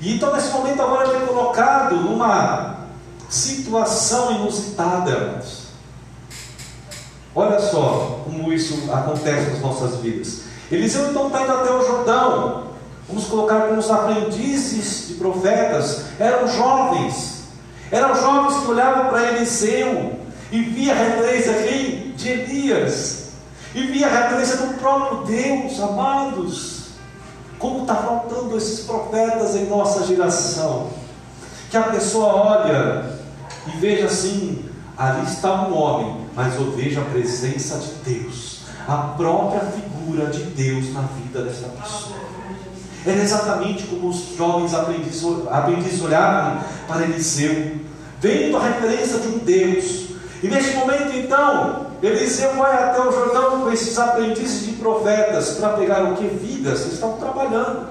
[0.00, 2.86] E então nesse momento agora ele é colocado numa
[3.28, 5.42] situação inusitada.
[7.34, 10.42] Olha só como isso acontece nas nossas vidas.
[10.70, 12.70] Eliseu então está indo até o Jordão.
[13.08, 17.40] Vamos colocar como os aprendizes de profetas eram jovens.
[17.90, 20.20] Eram jovens que olhavam para Eliseu
[20.52, 21.52] e via a referência
[22.16, 23.30] de Elias.
[23.74, 26.79] E via a referência do próprio Deus, amados.
[27.60, 30.88] Como está faltando esses profetas em nossa geração.
[31.70, 33.20] Que a pessoa olha
[33.68, 34.64] e veja assim:
[34.96, 40.42] ali está um homem, mas eu vejo a presença de Deus, a própria figura de
[40.44, 42.18] Deus na vida dessa pessoa.
[43.06, 47.76] Era exatamente como os jovens aprendizes, olhavam para Eliseu,
[48.20, 50.08] vendo a referência de um Deus.
[50.42, 55.70] E neste momento, então, Eliseu vai até o Jordão com esses aprendizes de profetas para
[55.70, 56.26] pegar o que?
[56.26, 57.90] Vidas, eles estavam trabalhando.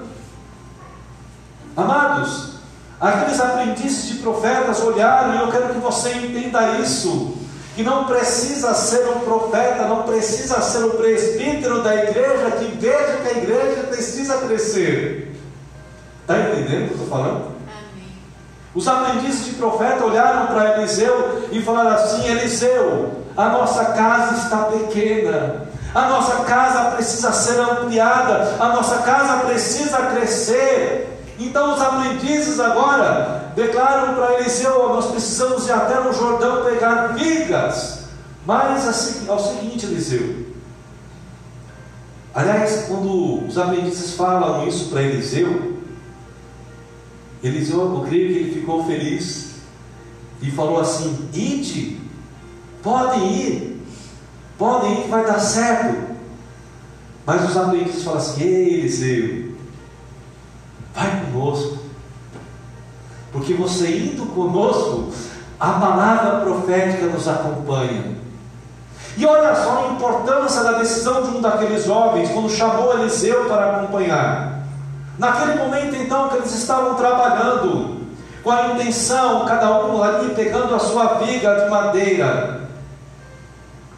[1.76, 2.54] Amados,
[3.00, 7.36] aqueles aprendizes de profetas olharam, e eu quero que você entenda isso
[7.76, 13.18] que não precisa ser um profeta, não precisa ser um presbítero da igreja que veja
[13.22, 15.36] que a igreja precisa crescer.
[16.22, 17.59] Está entendendo o que eu estou falando?
[18.74, 24.58] Os aprendizes de profeta olharam para Eliseu e falaram assim: Eliseu, a nossa casa está
[24.64, 31.08] pequena, a nossa casa precisa ser ampliada, a nossa casa precisa crescer.
[31.38, 38.00] Então os aprendizes agora declaram para Eliseu: nós precisamos ir até no Jordão pegar vigas.
[38.46, 40.46] Mas assim, é o seguinte, Eliseu.
[42.32, 45.79] Aliás, quando os aprendizes falam isso para Eliseu,
[47.42, 49.56] Eliseu, eu creio que ele ficou feliz
[50.42, 51.98] e falou assim: Ide,
[52.82, 53.82] podem ir,
[54.58, 56.10] podem ir vai dar certo.
[57.24, 59.50] Mas os aprendizes falam assim: Ei, Eliseu,
[60.94, 61.78] Vai conosco.
[63.32, 65.12] Porque você indo conosco,
[65.58, 68.18] a palavra profética nos acompanha.
[69.16, 73.76] E olha só a importância da decisão de um daqueles jovens, quando chamou Eliseu para
[73.76, 74.59] acompanhar.
[75.20, 78.00] Naquele momento, então, que eles estavam trabalhando,
[78.42, 82.62] com a intenção, cada um ali pegando a sua viga de madeira.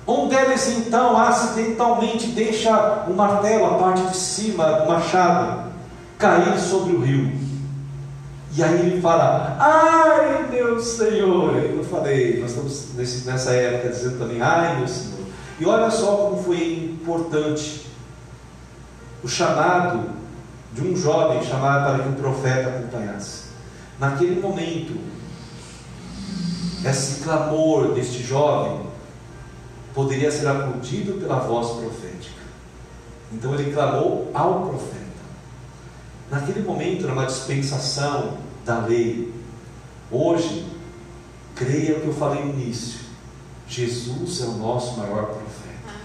[0.06, 5.70] Um deles, então, acidentalmente deixa o martelo, a parte de cima do machado
[6.18, 7.32] cair sobre o rio.
[8.56, 11.54] E aí ele fala, ai meu Senhor.
[11.54, 15.20] Eu falei, nós estamos nesse, nessa época dizendo também, ai meu Senhor.
[15.60, 17.86] E olha só como foi importante
[19.22, 20.21] o chamado
[20.72, 23.42] de um jovem chamado para que o profeta acompanhasse.
[23.98, 24.98] Naquele momento,
[26.84, 28.86] esse clamor deste jovem
[29.94, 32.42] poderia ser acudido pela voz profética.
[33.32, 35.02] Então ele clamou ao profeta.
[36.30, 39.32] Naquele momento era uma dispensação da lei.
[40.10, 40.66] Hoje,
[41.54, 43.00] creia o que eu falei no início.
[43.68, 45.52] Jesus é o nosso maior profeta.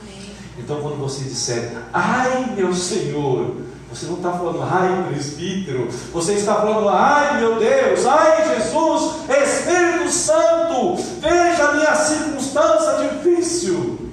[0.01, 0.31] Amém.
[0.57, 3.55] Então, quando você disser, ai meu Senhor,
[3.89, 10.09] você não está falando, ai presbítero, você está falando, ai meu Deus, ai Jesus, Espírito
[10.11, 14.11] Santo, veja a minha circunstância difícil,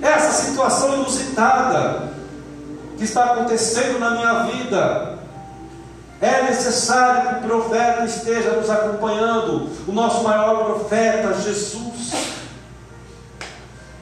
[0.00, 2.12] essa situação inusitada
[2.96, 5.18] que está acontecendo na minha vida.
[6.20, 12.12] É necessário que o profeta esteja nos acompanhando, o nosso maior profeta, Jesus.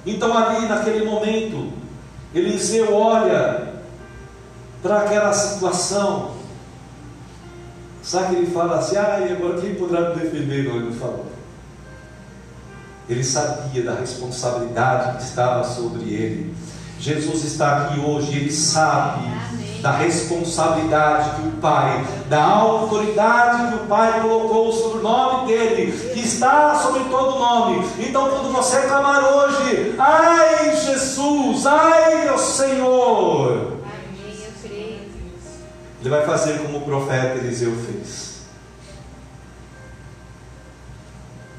[0.05, 1.73] Então, ali naquele momento,
[2.35, 3.70] Eliseu olha
[4.83, 6.33] para aquela situação.
[8.03, 10.65] Sabe que ele fala assim: ah, e agora quem poderá me defender?
[10.65, 11.27] Não, ele não falou.
[13.09, 16.55] Ele sabia da responsabilidade que estava sobre ele.
[17.01, 19.81] Jesus está aqui hoje, ele sabe Amém.
[19.81, 25.93] da responsabilidade que o Pai, da autoridade que o Pai colocou sobre o nome dele,
[26.13, 27.89] que está sobre todo nome.
[27.99, 33.80] Então, quando você clamar hoje, ai Jesus, ai meu Senhor,
[36.01, 38.41] ele vai fazer como o profeta Eliseu fez.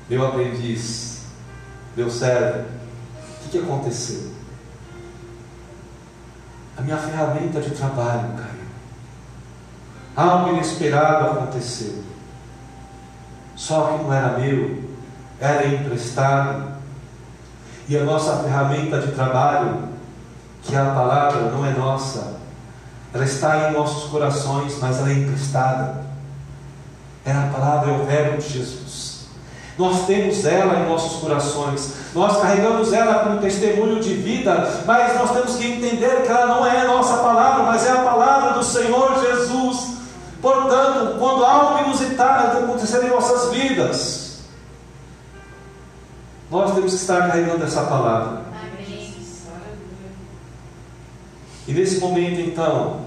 [0.10, 1.22] Meu aprendiz,
[1.96, 4.32] meu servo, o que, que aconteceu?
[6.76, 8.66] A minha ferramenta de trabalho caiu.
[10.16, 12.04] algo inesperado aconteceu.
[13.56, 14.84] Só que não era meu,
[15.40, 16.72] era emprestado.
[17.88, 19.90] E a nossa ferramenta de trabalho,
[20.64, 22.41] que é a palavra, não é nossa.
[23.14, 26.02] Ela está em nossos corações, mas ela é emprestada.
[27.26, 29.22] É a palavra, é o verbo de Jesus.
[29.78, 35.32] Nós temos ela em nossos corações, nós carregamos ela como testemunho de vida, mas nós
[35.32, 38.64] temos que entender que ela não é a nossa palavra, mas é a palavra do
[38.64, 39.98] Senhor Jesus.
[40.42, 44.40] Portanto, quando algo inusitado acontecer em nossas vidas,
[46.50, 48.41] nós temos que estar carregando essa palavra.
[51.68, 53.02] E nesse momento, então,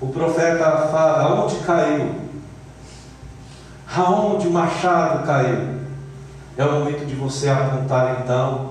[0.00, 2.14] o profeta fala: aonde caiu?
[3.94, 5.76] Aonde o machado caiu?
[6.56, 8.70] É o momento de você apontar então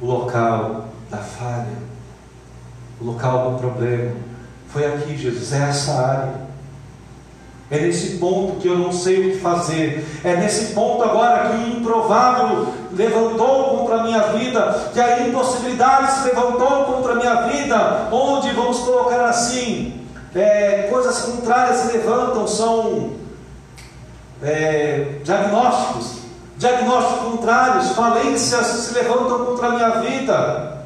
[0.00, 1.78] o local da falha,
[3.00, 4.14] o local do problema.
[4.68, 6.51] Foi aqui, Jesus, é essa área.
[7.72, 10.06] É nesse ponto que eu não sei o que fazer.
[10.22, 16.12] É nesse ponto agora que o improvável levantou contra a minha vida, que a impossibilidade
[16.12, 20.00] se levantou contra a minha vida, onde vamos colocar assim,
[20.34, 23.12] é, coisas contrárias se levantam, são
[24.42, 26.22] é, diagnósticos
[26.62, 30.82] diagnósticos contrários, falências se levantam contra a minha vida.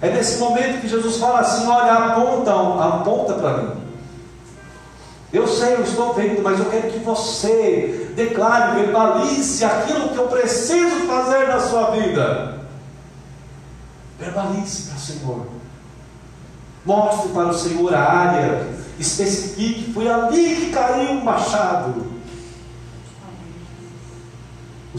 [0.00, 3.77] É nesse momento que Jesus fala assim: olha, aponta, aponta para mim.
[5.32, 10.28] Eu sei, eu estou vendo, mas eu quero que você declare, verbalize aquilo que eu
[10.28, 12.66] preciso fazer na sua vida.
[14.18, 15.46] Verbalize para o Senhor.
[16.84, 18.66] Mostre para o Senhor a área,
[18.98, 22.18] especifique, foi ali que caiu o machado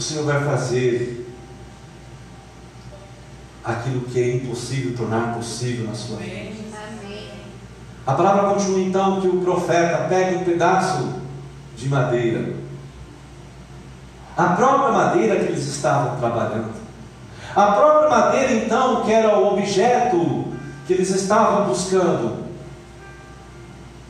[0.00, 1.26] Senhor vai fazer
[3.62, 6.69] aquilo que é impossível tornar possível na sua vida.
[8.06, 11.08] A palavra continua então que o profeta pega um pedaço
[11.76, 12.54] de madeira,
[14.36, 16.72] a própria madeira que eles estavam trabalhando,
[17.54, 20.44] a própria madeira então que era o objeto
[20.86, 22.44] que eles estavam buscando.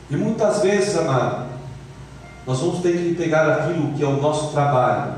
[0.09, 1.45] E muitas vezes, amado,
[2.45, 5.13] nós vamos ter que pegar aquilo que é o nosso trabalho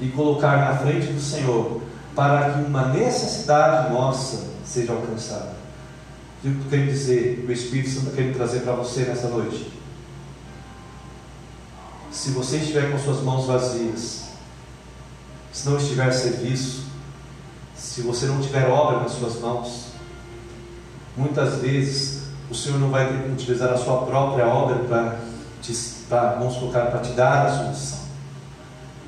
[0.00, 1.82] e colocar na frente do Senhor,
[2.14, 5.57] para que uma necessidade nossa seja alcançada.
[6.38, 9.72] O que eu quero dizer, o Espírito Santo quer trazer para você nessa noite.
[12.12, 14.28] Se você estiver com suas mãos vazias,
[15.52, 16.84] se não estiver serviço,
[17.74, 19.88] se você não tiver obra nas suas mãos,
[21.16, 25.20] muitas vezes o Senhor não vai utilizar a sua própria obra para,
[26.08, 27.98] para vamos colocar, para te dar a solução.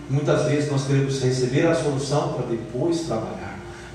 [0.09, 3.50] Muitas vezes nós queremos receber a solução para depois trabalhar,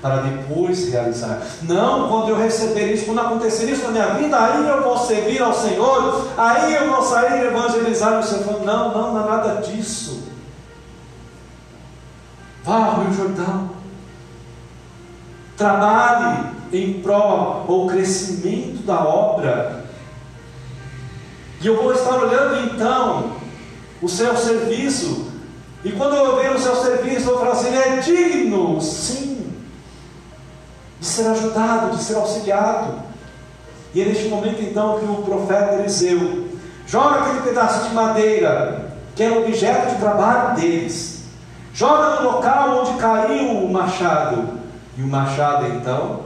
[0.06, 1.42] para depois realizar.
[1.62, 5.42] Não, quando eu receber isso, quando acontecer isso na minha vida, aí eu vou servir
[5.42, 8.64] ao Senhor, aí eu vou sair e evangelizar o Senhor.
[8.64, 10.28] Não, não, não é nada disso.
[12.62, 13.70] Vá ao Rio Jordão.
[15.56, 19.86] Trabalhe em prol ou crescimento da obra.
[21.60, 23.32] E eu vou estar olhando então
[24.00, 25.32] o seu serviço
[25.84, 29.35] e quando eu ver o seu serviço, eu vou falar assim: é digno, sim,
[31.16, 32.94] ser ajudado, de ser auxiliado.
[33.94, 36.48] E é neste momento então que o profeta Eliseu
[36.86, 41.24] joga aquele pedaço de madeira, que era objeto de trabalho deles,
[41.72, 44.60] joga no local onde caiu o machado,
[44.96, 46.20] e o machado então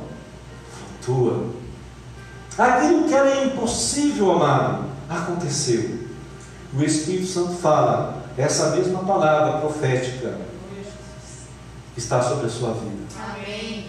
[1.00, 1.44] flutua.
[2.58, 6.00] Aquilo que era impossível, amado, aconteceu.
[6.76, 10.36] O Espírito Santo fala: essa mesma palavra profética
[11.96, 13.02] está sobre a sua vida.
[13.18, 13.79] Amém.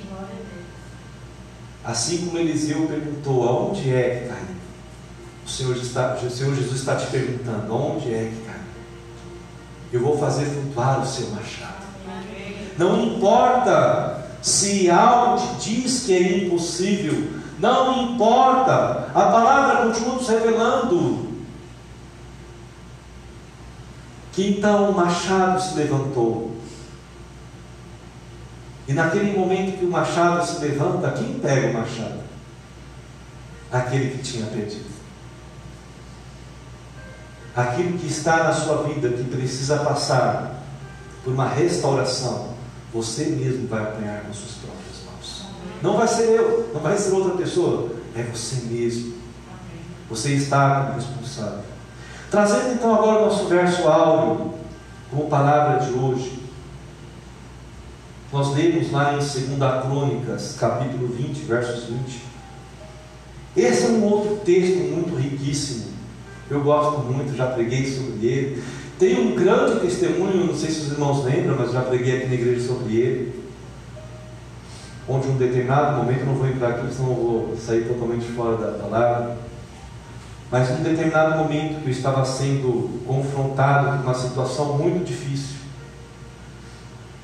[1.83, 4.55] Assim como Eliseu perguntou aonde é que caiu,
[5.45, 8.61] o Senhor, está, o Senhor Jesus está te perguntando aonde é que caiu.
[9.91, 11.81] Eu vou fazer flutuar o seu machado.
[12.77, 20.27] Não importa se algo te diz que é impossível, não importa, a palavra continua nos
[20.27, 21.31] revelando
[24.31, 26.50] que então o machado se levantou.
[28.87, 32.21] E naquele momento que o machado se levanta, quem pega o machado?
[33.71, 34.89] Aquele que tinha perdido.
[37.55, 40.63] Aquilo que está na sua vida, que precisa passar
[41.23, 42.55] por uma restauração,
[42.93, 45.45] você mesmo vai apanhar com suas próprias mãos.
[45.81, 49.15] Não vai ser eu, não vai ser outra pessoa, é você mesmo.
[50.09, 51.63] Você está como responsável.
[52.29, 54.53] Trazendo então agora o nosso verso áureo,
[55.09, 56.40] como palavra de hoje,
[58.31, 59.31] nós lemos lá em 2
[59.83, 62.21] Crônicas, capítulo 20, versos 20.
[63.57, 65.91] Esse é um outro texto muito riquíssimo
[66.49, 68.63] Eu gosto muito, já preguei sobre ele.
[68.97, 72.33] Tem um grande testemunho, não sei se os irmãos lembram, mas já preguei aqui na
[72.35, 73.41] igreja sobre ele.
[75.09, 78.77] Onde um determinado momento, não vou entrar aqui, senão eu vou sair totalmente fora da
[78.77, 79.37] palavra.
[80.49, 85.60] Mas um determinado momento que eu estava sendo confrontado com uma situação muito difícil.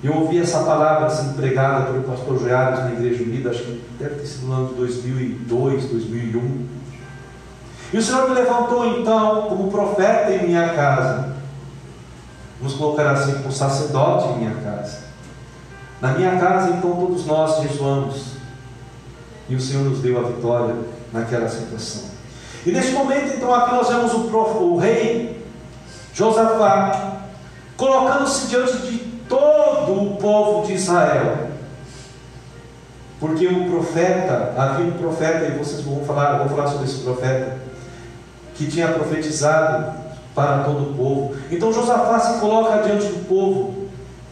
[0.03, 4.15] Eu ouvi essa palavra sendo pregada pelo pastor Joares na Igreja Unida, acho que deve
[4.15, 6.67] ter sido no ano de 2002, 2001.
[7.93, 11.35] E o Senhor me levantou então como profeta em minha casa.
[12.59, 14.99] Vamos colocar assim, como sacerdote em minha casa.
[15.99, 18.37] Na minha casa, então, todos nós jejuamos.
[19.49, 20.75] E o Senhor nos deu a vitória
[21.11, 22.03] naquela situação.
[22.65, 25.43] E neste momento, então, aqui nós vemos o, prof, o rei
[26.13, 27.13] Josafá
[27.77, 31.47] colocando-se diante de todo o povo de Israel.
[33.19, 37.57] Porque o profeta, havia um profeta, e vocês vão falar, vou falar sobre esse profeta,
[38.53, 39.93] que tinha profetizado
[40.35, 41.35] para todo o povo.
[41.51, 43.87] Então Josafá se coloca diante do povo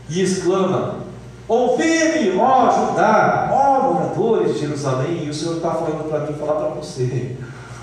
[0.07, 0.99] e exclama:
[1.47, 6.53] Ouvi-me, ó Judá, ó moradores de Jerusalém, e o Senhor está falando para mim, falar
[6.53, 7.35] para você.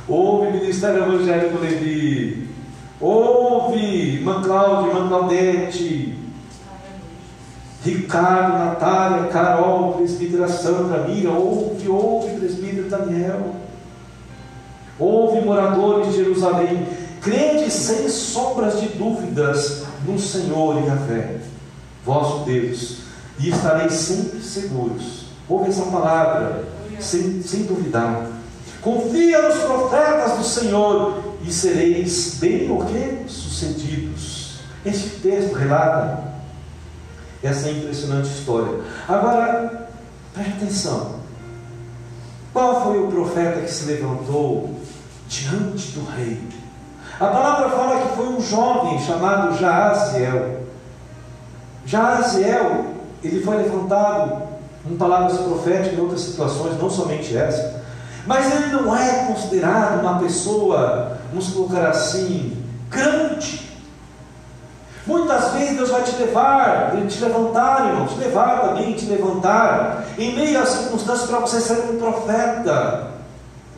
[0.08, 2.48] Ouve, Ministério Evangélico Levi,
[3.00, 6.21] ouve, irmã Cláudia, irmã Claudete,
[7.84, 13.56] Ricardo, Natália, Carol, presbítera Sandra, Mira, ouve, ouve, presbítero Daniel,
[14.98, 16.86] ouve, moradores de Jerusalém,
[17.20, 21.38] crede sem sombras de dúvidas no Senhor e na fé,
[22.04, 22.98] vosso Deus,
[23.40, 25.26] e estareis sempre seguros.
[25.48, 26.64] Ouve essa palavra,
[27.00, 28.28] sem, sem duvidar.
[28.80, 33.28] Confia nos profetas do Senhor e sereis bem o que?
[33.28, 34.60] Sucedidos.
[34.84, 36.31] Este texto relata
[37.42, 38.80] essa impressionante história.
[39.08, 39.88] Agora,
[40.32, 41.22] preste atenção.
[42.52, 44.78] Qual foi o profeta que se levantou
[45.28, 46.40] diante do rei?
[47.18, 50.62] A palavra fala que foi um jovem chamado Jaaziel.
[51.86, 52.86] Jaaziel,
[53.22, 54.42] ele foi levantado
[54.90, 57.82] em palavras proféticas em outras situações, não somente essa.
[58.26, 62.56] Mas ele não é considerado uma pessoa, vamos colocar assim,
[62.88, 63.71] grande.
[65.06, 70.34] Muitas vezes Deus vai te levar, te levantar, irmão, te levar também, te levantar, em
[70.34, 73.12] meio às circunstâncias para você ser um profeta.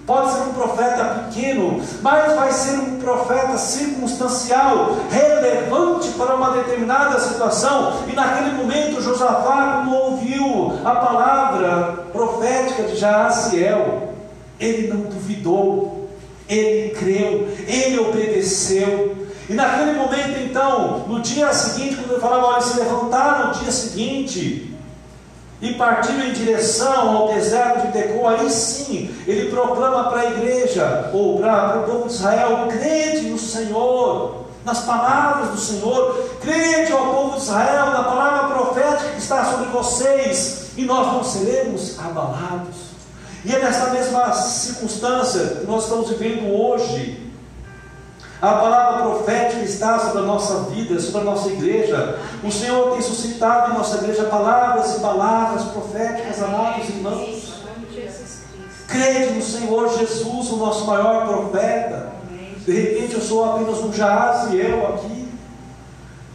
[0.06, 7.18] Pode ser um profeta pequeno, mas vai ser um profeta circunstancial, relevante para uma determinada
[7.18, 8.00] situação.
[8.06, 14.12] E naquele momento, Josafá, quando ouviu a palavra profética de Jaaziel,
[14.60, 16.06] ele não duvidou,
[16.50, 19.23] ele creu, ele obedeceu.
[19.48, 23.70] E naquele momento, então, no dia seguinte, quando ele falava, olha, se levantaram no dia
[23.70, 24.74] seguinte
[25.60, 31.10] e partiram em direção ao deserto de Tecoa, aí sim, ele proclama para a igreja,
[31.12, 37.14] ou para, o povo de Israel, crede no Senhor, nas palavras do Senhor, crede ao
[37.14, 42.94] povo de Israel, na palavra profética que está sobre vocês, e nós não seremos abalados.
[43.44, 47.33] E é nessa mesma circunstância que nós estamos vivendo hoje.
[48.42, 52.18] A palavra profética está sobre a nossa vida, sobre a nossa igreja.
[52.42, 57.54] O Senhor tem suscitado em nossa igreja palavras e palavras proféticas, amados irmãos.
[58.86, 62.12] Crede no Senhor Jesus, o nosso maior profeta.
[62.66, 65.24] De repente eu sou apenas um Jaziel aqui.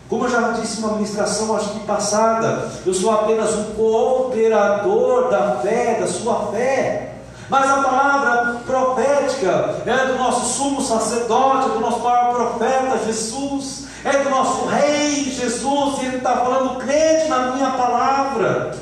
[0.09, 5.57] Como eu já disse uma ministração, acho que passada, eu sou apenas um cooperador da
[5.57, 7.08] fé, da sua fé.
[7.49, 14.23] Mas a palavra profética é do nosso sumo sacerdote, do nosso maior profeta Jesus, é
[14.23, 18.77] do nosso rei Jesus, e ele está falando, crente na minha palavra.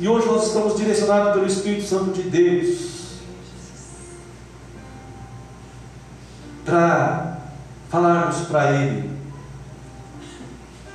[0.00, 2.94] E hoje nós estamos direcionados pelo Espírito Santo de Deus
[6.64, 7.38] para
[7.90, 9.14] falarmos para Ele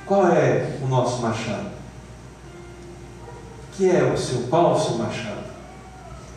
[0.04, 1.70] qual é o nosso machado?
[3.76, 5.39] Que é o seu, qual o seu machado?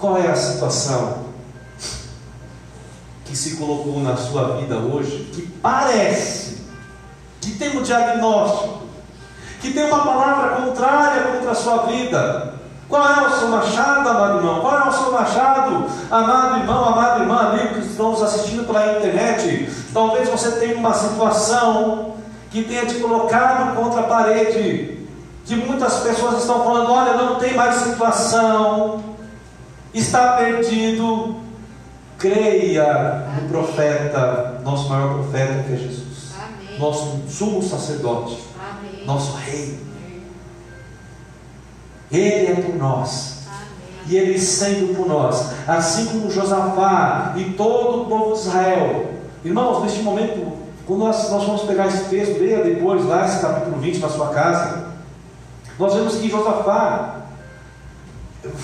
[0.03, 1.19] Qual é a situação
[3.23, 6.57] que se colocou na sua vida hoje que parece
[7.39, 8.79] que tem um diagnóstico,
[9.61, 12.55] que tem uma palavra contrária contra a sua vida?
[12.89, 14.59] Qual é o seu machado, amado irmão?
[14.59, 18.97] Qual é o seu machado, amado irmão, amado irmã, amigo que estão nos assistindo pela
[18.97, 19.69] internet?
[19.93, 22.15] Talvez você tenha uma situação
[22.51, 25.07] que tenha te colocado contra a parede,
[25.45, 29.12] que muitas pessoas estão falando: olha, não tem mais situação,
[29.93, 31.41] está perdido.
[32.17, 36.79] Creia no profeta, nosso maior profeta que é Jesus, Amém.
[36.79, 39.05] nosso sumo sacerdote, Amém.
[39.05, 39.77] nosso rei.
[42.09, 43.39] Ele é por nós.
[43.47, 43.63] Amém.
[44.07, 49.11] e ele sendo por nós, assim como Josafá e todo o povo de Israel.
[49.43, 50.53] Irmãos, neste momento,
[50.85, 54.29] quando nós, nós vamos pegar esse texto, leia depois lá esse capítulo 20 na sua
[54.29, 54.85] casa,
[55.77, 57.22] nós vemos que Josafá,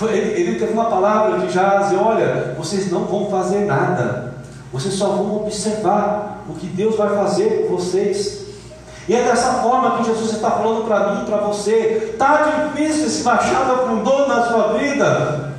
[0.10, 4.34] ele, teve uma palavra de Jaz, olha, vocês não vão fazer nada,
[4.74, 8.48] vocês só vão observar o que Deus vai fazer por vocês.
[9.08, 12.12] E é dessa forma que Jesus está falando para mim, para você.
[12.12, 15.54] Está difícil esse machado afundou na sua vida.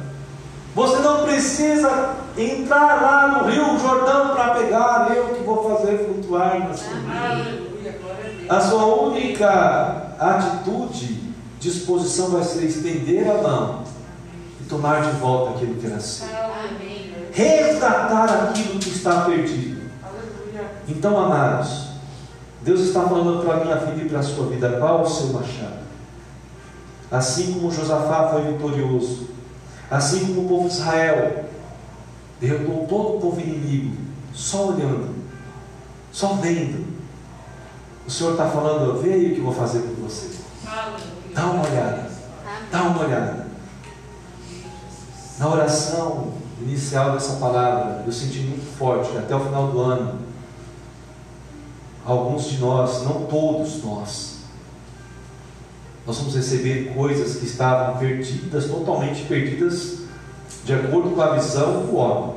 [0.72, 5.10] Você não precisa entrar lá no Rio Jordão para pegar.
[5.16, 8.00] Eu que vou fazer flutuar na sua vida.
[8.48, 11.20] A sua única atitude,
[11.58, 13.89] disposição vai ser estender a mão
[14.70, 16.26] tomar de volta aquilo que era seu.
[17.32, 19.80] Resgatar aquilo que está perdido.
[20.88, 21.88] Então, amados,
[22.62, 25.28] Deus está falando para a minha vida e para a sua vida: qual o seu
[25.28, 25.80] machado?
[27.10, 29.30] Assim como Josafá foi vitorioso,
[29.90, 31.44] assim como o povo de Israel
[32.40, 33.96] derrotou todo o povo inimigo,
[34.32, 35.14] só olhando,
[36.12, 36.86] só vendo.
[38.06, 40.38] O Senhor está falando: vê aí o que eu vou fazer por você.
[41.34, 42.10] Dá uma olhada,
[42.70, 43.49] dá uma olhada.
[45.40, 50.18] Na oração inicial dessa palavra, eu senti muito forte, até o final do ano
[52.04, 54.40] alguns de nós, não todos nós,
[56.06, 60.00] nós vamos receber coisas que estavam perdidas, totalmente perdidas,
[60.62, 62.34] de acordo com a visão do homem.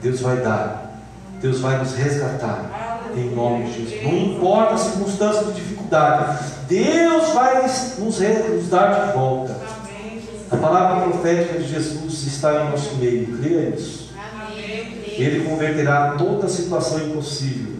[0.00, 1.02] Deus vai dar,
[1.38, 4.04] Deus vai nos resgatar, em nome de Jesus.
[4.04, 9.57] Não importa a circunstância de dificuldade, Deus vai nos, nos dar de volta.
[10.50, 14.08] A palavra profética de Jesus está em nosso meio, creia nisso.
[15.06, 17.78] Ele converterá toda situação impossível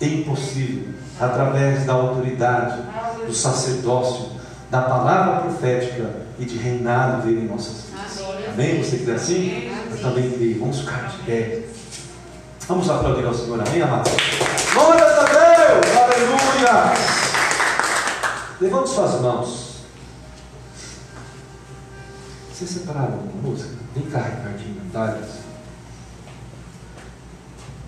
[0.00, 0.88] impossível
[1.18, 2.82] através da autoridade,
[3.26, 4.30] do sacerdócio,
[4.70, 8.48] da palavra profética e de reinado dele em nossas vidas.
[8.52, 8.82] Amém?
[8.82, 9.72] Você crê assim?
[9.90, 10.60] Eu também creio.
[10.60, 11.62] Vamos ficar de pé.
[12.68, 13.60] Vamos aplaudir ao Senhor.
[13.66, 14.12] Amém, amados?
[14.74, 15.96] Glória a Deus!
[15.96, 16.94] Aleluia!
[18.60, 19.67] Levante suas mãos.
[22.58, 23.76] Vocês separaram uma música?
[23.94, 25.28] Vem cá, Ricardinho, Thales.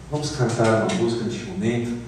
[0.08, 2.00] Vamos cantar uma música neste momento,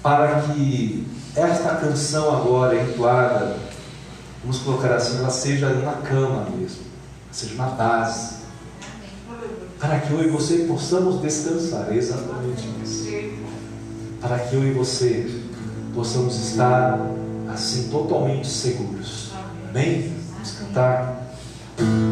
[0.00, 3.58] para que esta canção agora entoada,
[4.40, 6.84] vamos colocar assim, ela seja na cama mesmo,
[7.32, 8.36] seja na base,
[9.80, 13.10] para que eu e você possamos descansar, exatamente isso,
[14.20, 15.42] para que eu e você
[15.92, 17.00] possamos estar
[17.52, 19.32] assim totalmente seguros.
[19.68, 20.14] Amém?
[20.34, 21.21] Vamos cantar.
[21.76, 22.11] thank you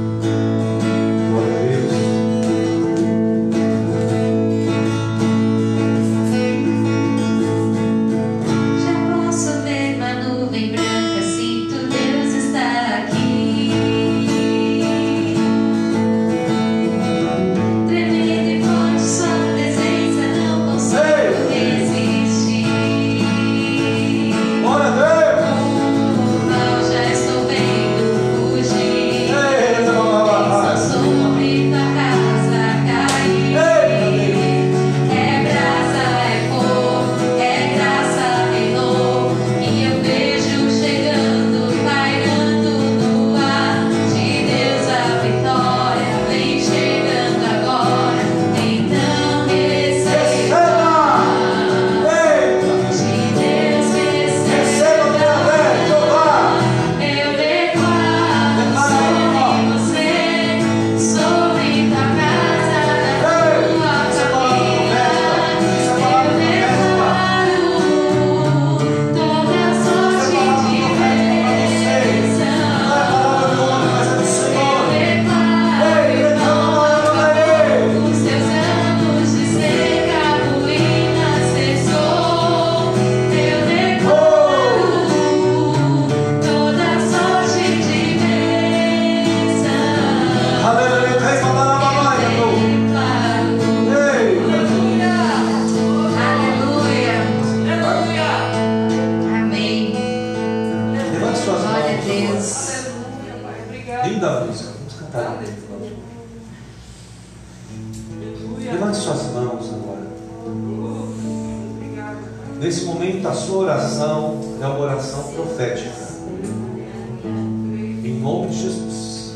[118.21, 119.35] nome de Jesus.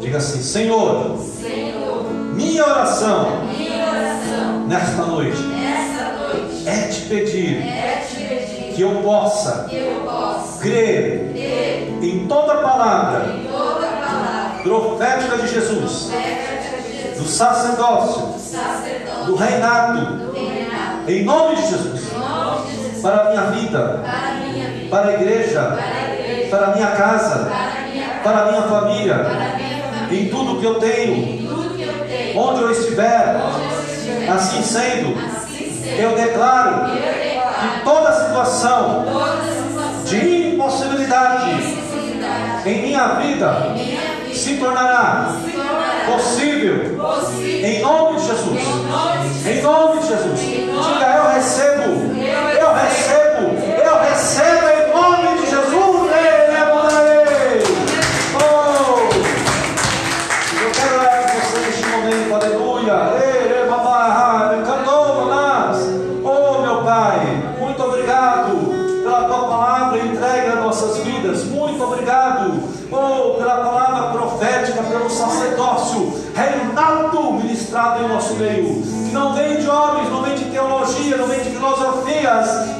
[0.00, 1.84] Diga assim: Senhor, Senhor
[2.34, 8.82] minha, oração, minha oração nesta noite, nesta noite é, te pedir, é te pedir que
[8.82, 15.48] eu possa, que eu possa crer, crer em toda palavra, em toda palavra profética, de
[15.48, 22.12] Jesus, profética de Jesus, do sacerdócio, do, do reinado, do reinado em, nome de Jesus,
[22.12, 25.60] em nome de Jesus, para a minha vida, para a, minha vida, para a igreja,
[25.60, 27.63] para a, igreja, para a minha casa
[28.24, 32.62] para a minha casa, para a minha família, família, em tudo que eu tenho, onde
[32.62, 33.36] eu estiver,
[34.34, 39.04] assim sendo, assim eu declaro que toda situação
[40.06, 41.50] de impossibilidade
[42.64, 43.74] em minha vida
[44.32, 45.34] se tornará
[46.06, 46.98] possível.
[47.62, 49.46] em nome de Jesus.
[49.46, 50.40] Em nome de Jesus.
[50.40, 52.03] Diga, eu recebo.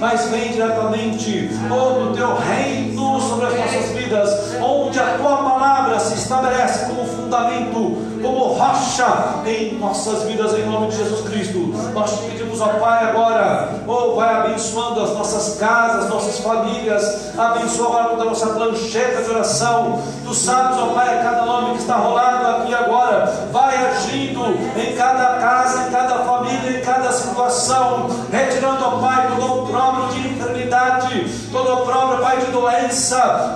[0.01, 5.99] Mas vem diretamente, oh, do teu reino sobre as nossas vidas, onde a tua palavra
[5.99, 11.59] se estabelece como fundamento, como rocha em nossas vidas, em nome de Jesus Cristo.
[11.93, 17.89] Nós te pedimos, ó Pai, agora, oh, vai abençoando as nossas casas, nossas famílias, abençoa
[17.89, 20.01] agora toda a nossa plancheta de oração.
[20.25, 23.64] Tu sabes, ó Pai, cada nome que está rolado aqui agora, vai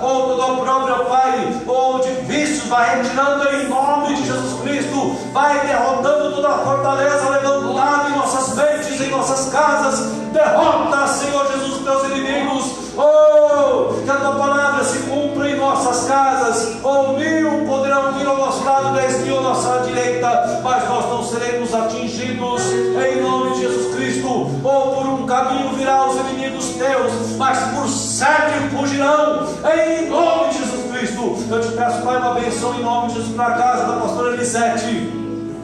[0.01, 5.15] ou todo o próprio, Pai, ou de vícios, vai retirando em nome de Jesus Cristo,
[5.33, 11.83] vai derrotando toda a fortaleza levantada em nossas mentes, em nossas casas, derrota, Senhor Jesus,
[11.83, 17.65] teus inimigos, oh, que a tua palavra se cumpra em nossas casas, oh, mil
[18.11, 18.89] vir ao nosso lado,
[19.21, 24.95] mil à nossa direita, mas nós não seremos atingidos, em nome de Jesus Cristo, ou
[24.95, 30.91] por um caminho virá os inimigos teus, mas por sete fugirão, em nome de Jesus
[30.91, 31.37] Cristo.
[31.49, 34.33] Eu te peço, Pai, uma benção em nome de Jesus para a casa da pastora
[34.33, 35.19] Elisete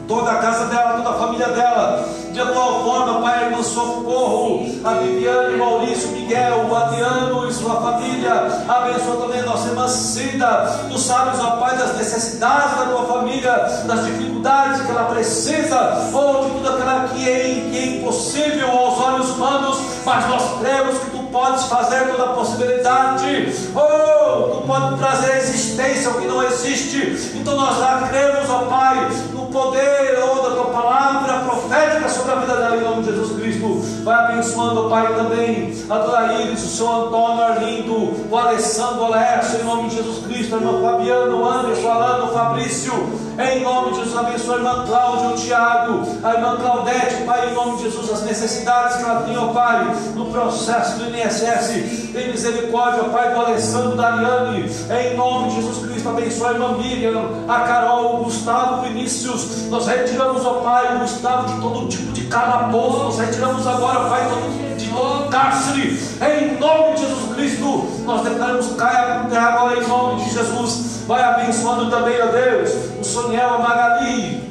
[0.06, 4.66] toda a casa dela, toda a família dela, de igual forma, Pai, a irmã Socorro,
[4.84, 10.86] a Viviane, Maurício, Miguel, o Adriano e sua família, abençoa também a nossa irmã Cida,
[10.90, 13.52] tu sabes, ó Pai, das necessidades da tua família,
[13.86, 19.00] das dificuldades que ela precisa, ou de tudo aquilo que é, que é impossível aos
[19.00, 24.98] olhos humanos, mas nós cremos que tu podes fazer toda a possibilidade, oh, tu podes
[24.98, 30.18] trazer à existência o que não existe, então nós já cremos, ó Pai, no poder,
[30.22, 34.14] oh, da tua palavra profética sobre a vida dela, em nome de Jesus Cristo, vai
[34.16, 35.74] abençoando, Pai, também.
[35.88, 40.56] A dona Iris, o seu Antônio Arlindo, o Alessandro Alessio, em nome de Jesus Cristo,
[40.56, 42.92] a irmã Fabiano, Anderson, Alano, Fabrício,
[43.38, 47.54] em nome de Jesus, abençoa a irmã Cláudia, o Tiago, a irmã Claudete, Pai, em
[47.54, 52.30] nome de Jesus, as necessidades que ela tem, ó Pai, no processo do INSS, tem
[52.30, 57.22] misericórdia, Pai, do Alessandro, da Ariane, em nome de Jesus Cristo, abençoa a irmã Miriam,
[57.48, 62.12] a Carol, o Gustavo, o Vinícius, nós retiramos, ó Pai, o Gustavo de todo tipo
[62.12, 67.88] de calabouço, nós retiramos agora, Pai, todo, de todo cárcere, em nome de Jesus Cristo,
[68.04, 72.70] nós declaramos caia por terra agora, em nome de Jesus, vai abençoando também, ó Deus,
[73.00, 74.50] o Soniel, a Magali,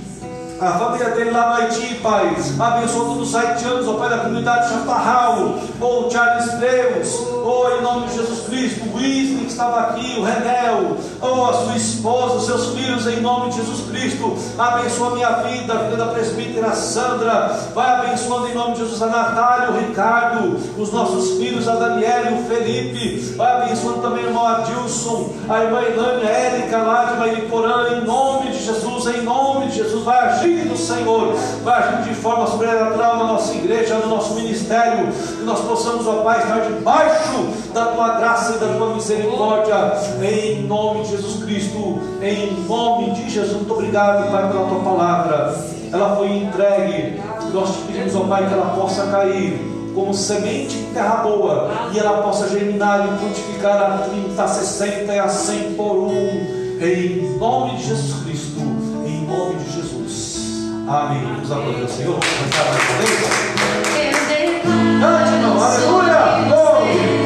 [0.60, 2.36] a família dele lá no Haiti, Pai.
[2.60, 8.08] Abençoa todos os haitianos, ó Pai da comunidade Chaparral, ou Charles Deus, ou em nome
[8.08, 12.46] de Jesus Cristo, o Wesley que estava aqui, o Renel, ou a sua esposa, os
[12.46, 14.36] seus filhos, em nome de Jesus Cristo.
[14.58, 17.56] Abençoa a minha vida, a vida da presbítera Sandra.
[17.76, 22.32] Vai abençoando em nome de Jesus a Natália, o Ricardo, os nossos filhos, a Daniela
[22.32, 23.36] e o Felipe.
[23.36, 28.06] Vai abençoando também o irmão Adilson, a irmã Ilânia, a Érica lá de Mairiporã, em
[28.06, 30.04] nome de Jesus, em nome de Jesus.
[30.04, 35.43] Vai agindo, Senhor, vai agindo de forma sobrenatural na nossa igreja, no nosso ministério, que
[35.43, 37.35] nós possamos, ó Pai, estar debaixo
[37.74, 39.76] da tua graça e da tua misericórdia,
[40.22, 43.58] em nome de Jesus Cristo, em nome de Jesus.
[43.58, 45.56] Muito obrigado, Pai, pela tua palavra.
[45.92, 47.22] Ela foi entregue,
[47.54, 51.98] nós te pedimos, ó Pai, que ela possa cair como semente em terra boa e
[51.98, 56.12] ela possa germinar e frutificar a 30, a 60 e a 100 por um,
[56.82, 58.60] em nome de Jesus Cristo,
[59.06, 60.36] em nome de Jesus.
[60.88, 61.24] Amém.
[61.24, 62.20] Vamos aplaudir o Senhor.
[65.00, 65.64] Cante, irmão.
[65.64, 67.24] Aleluia.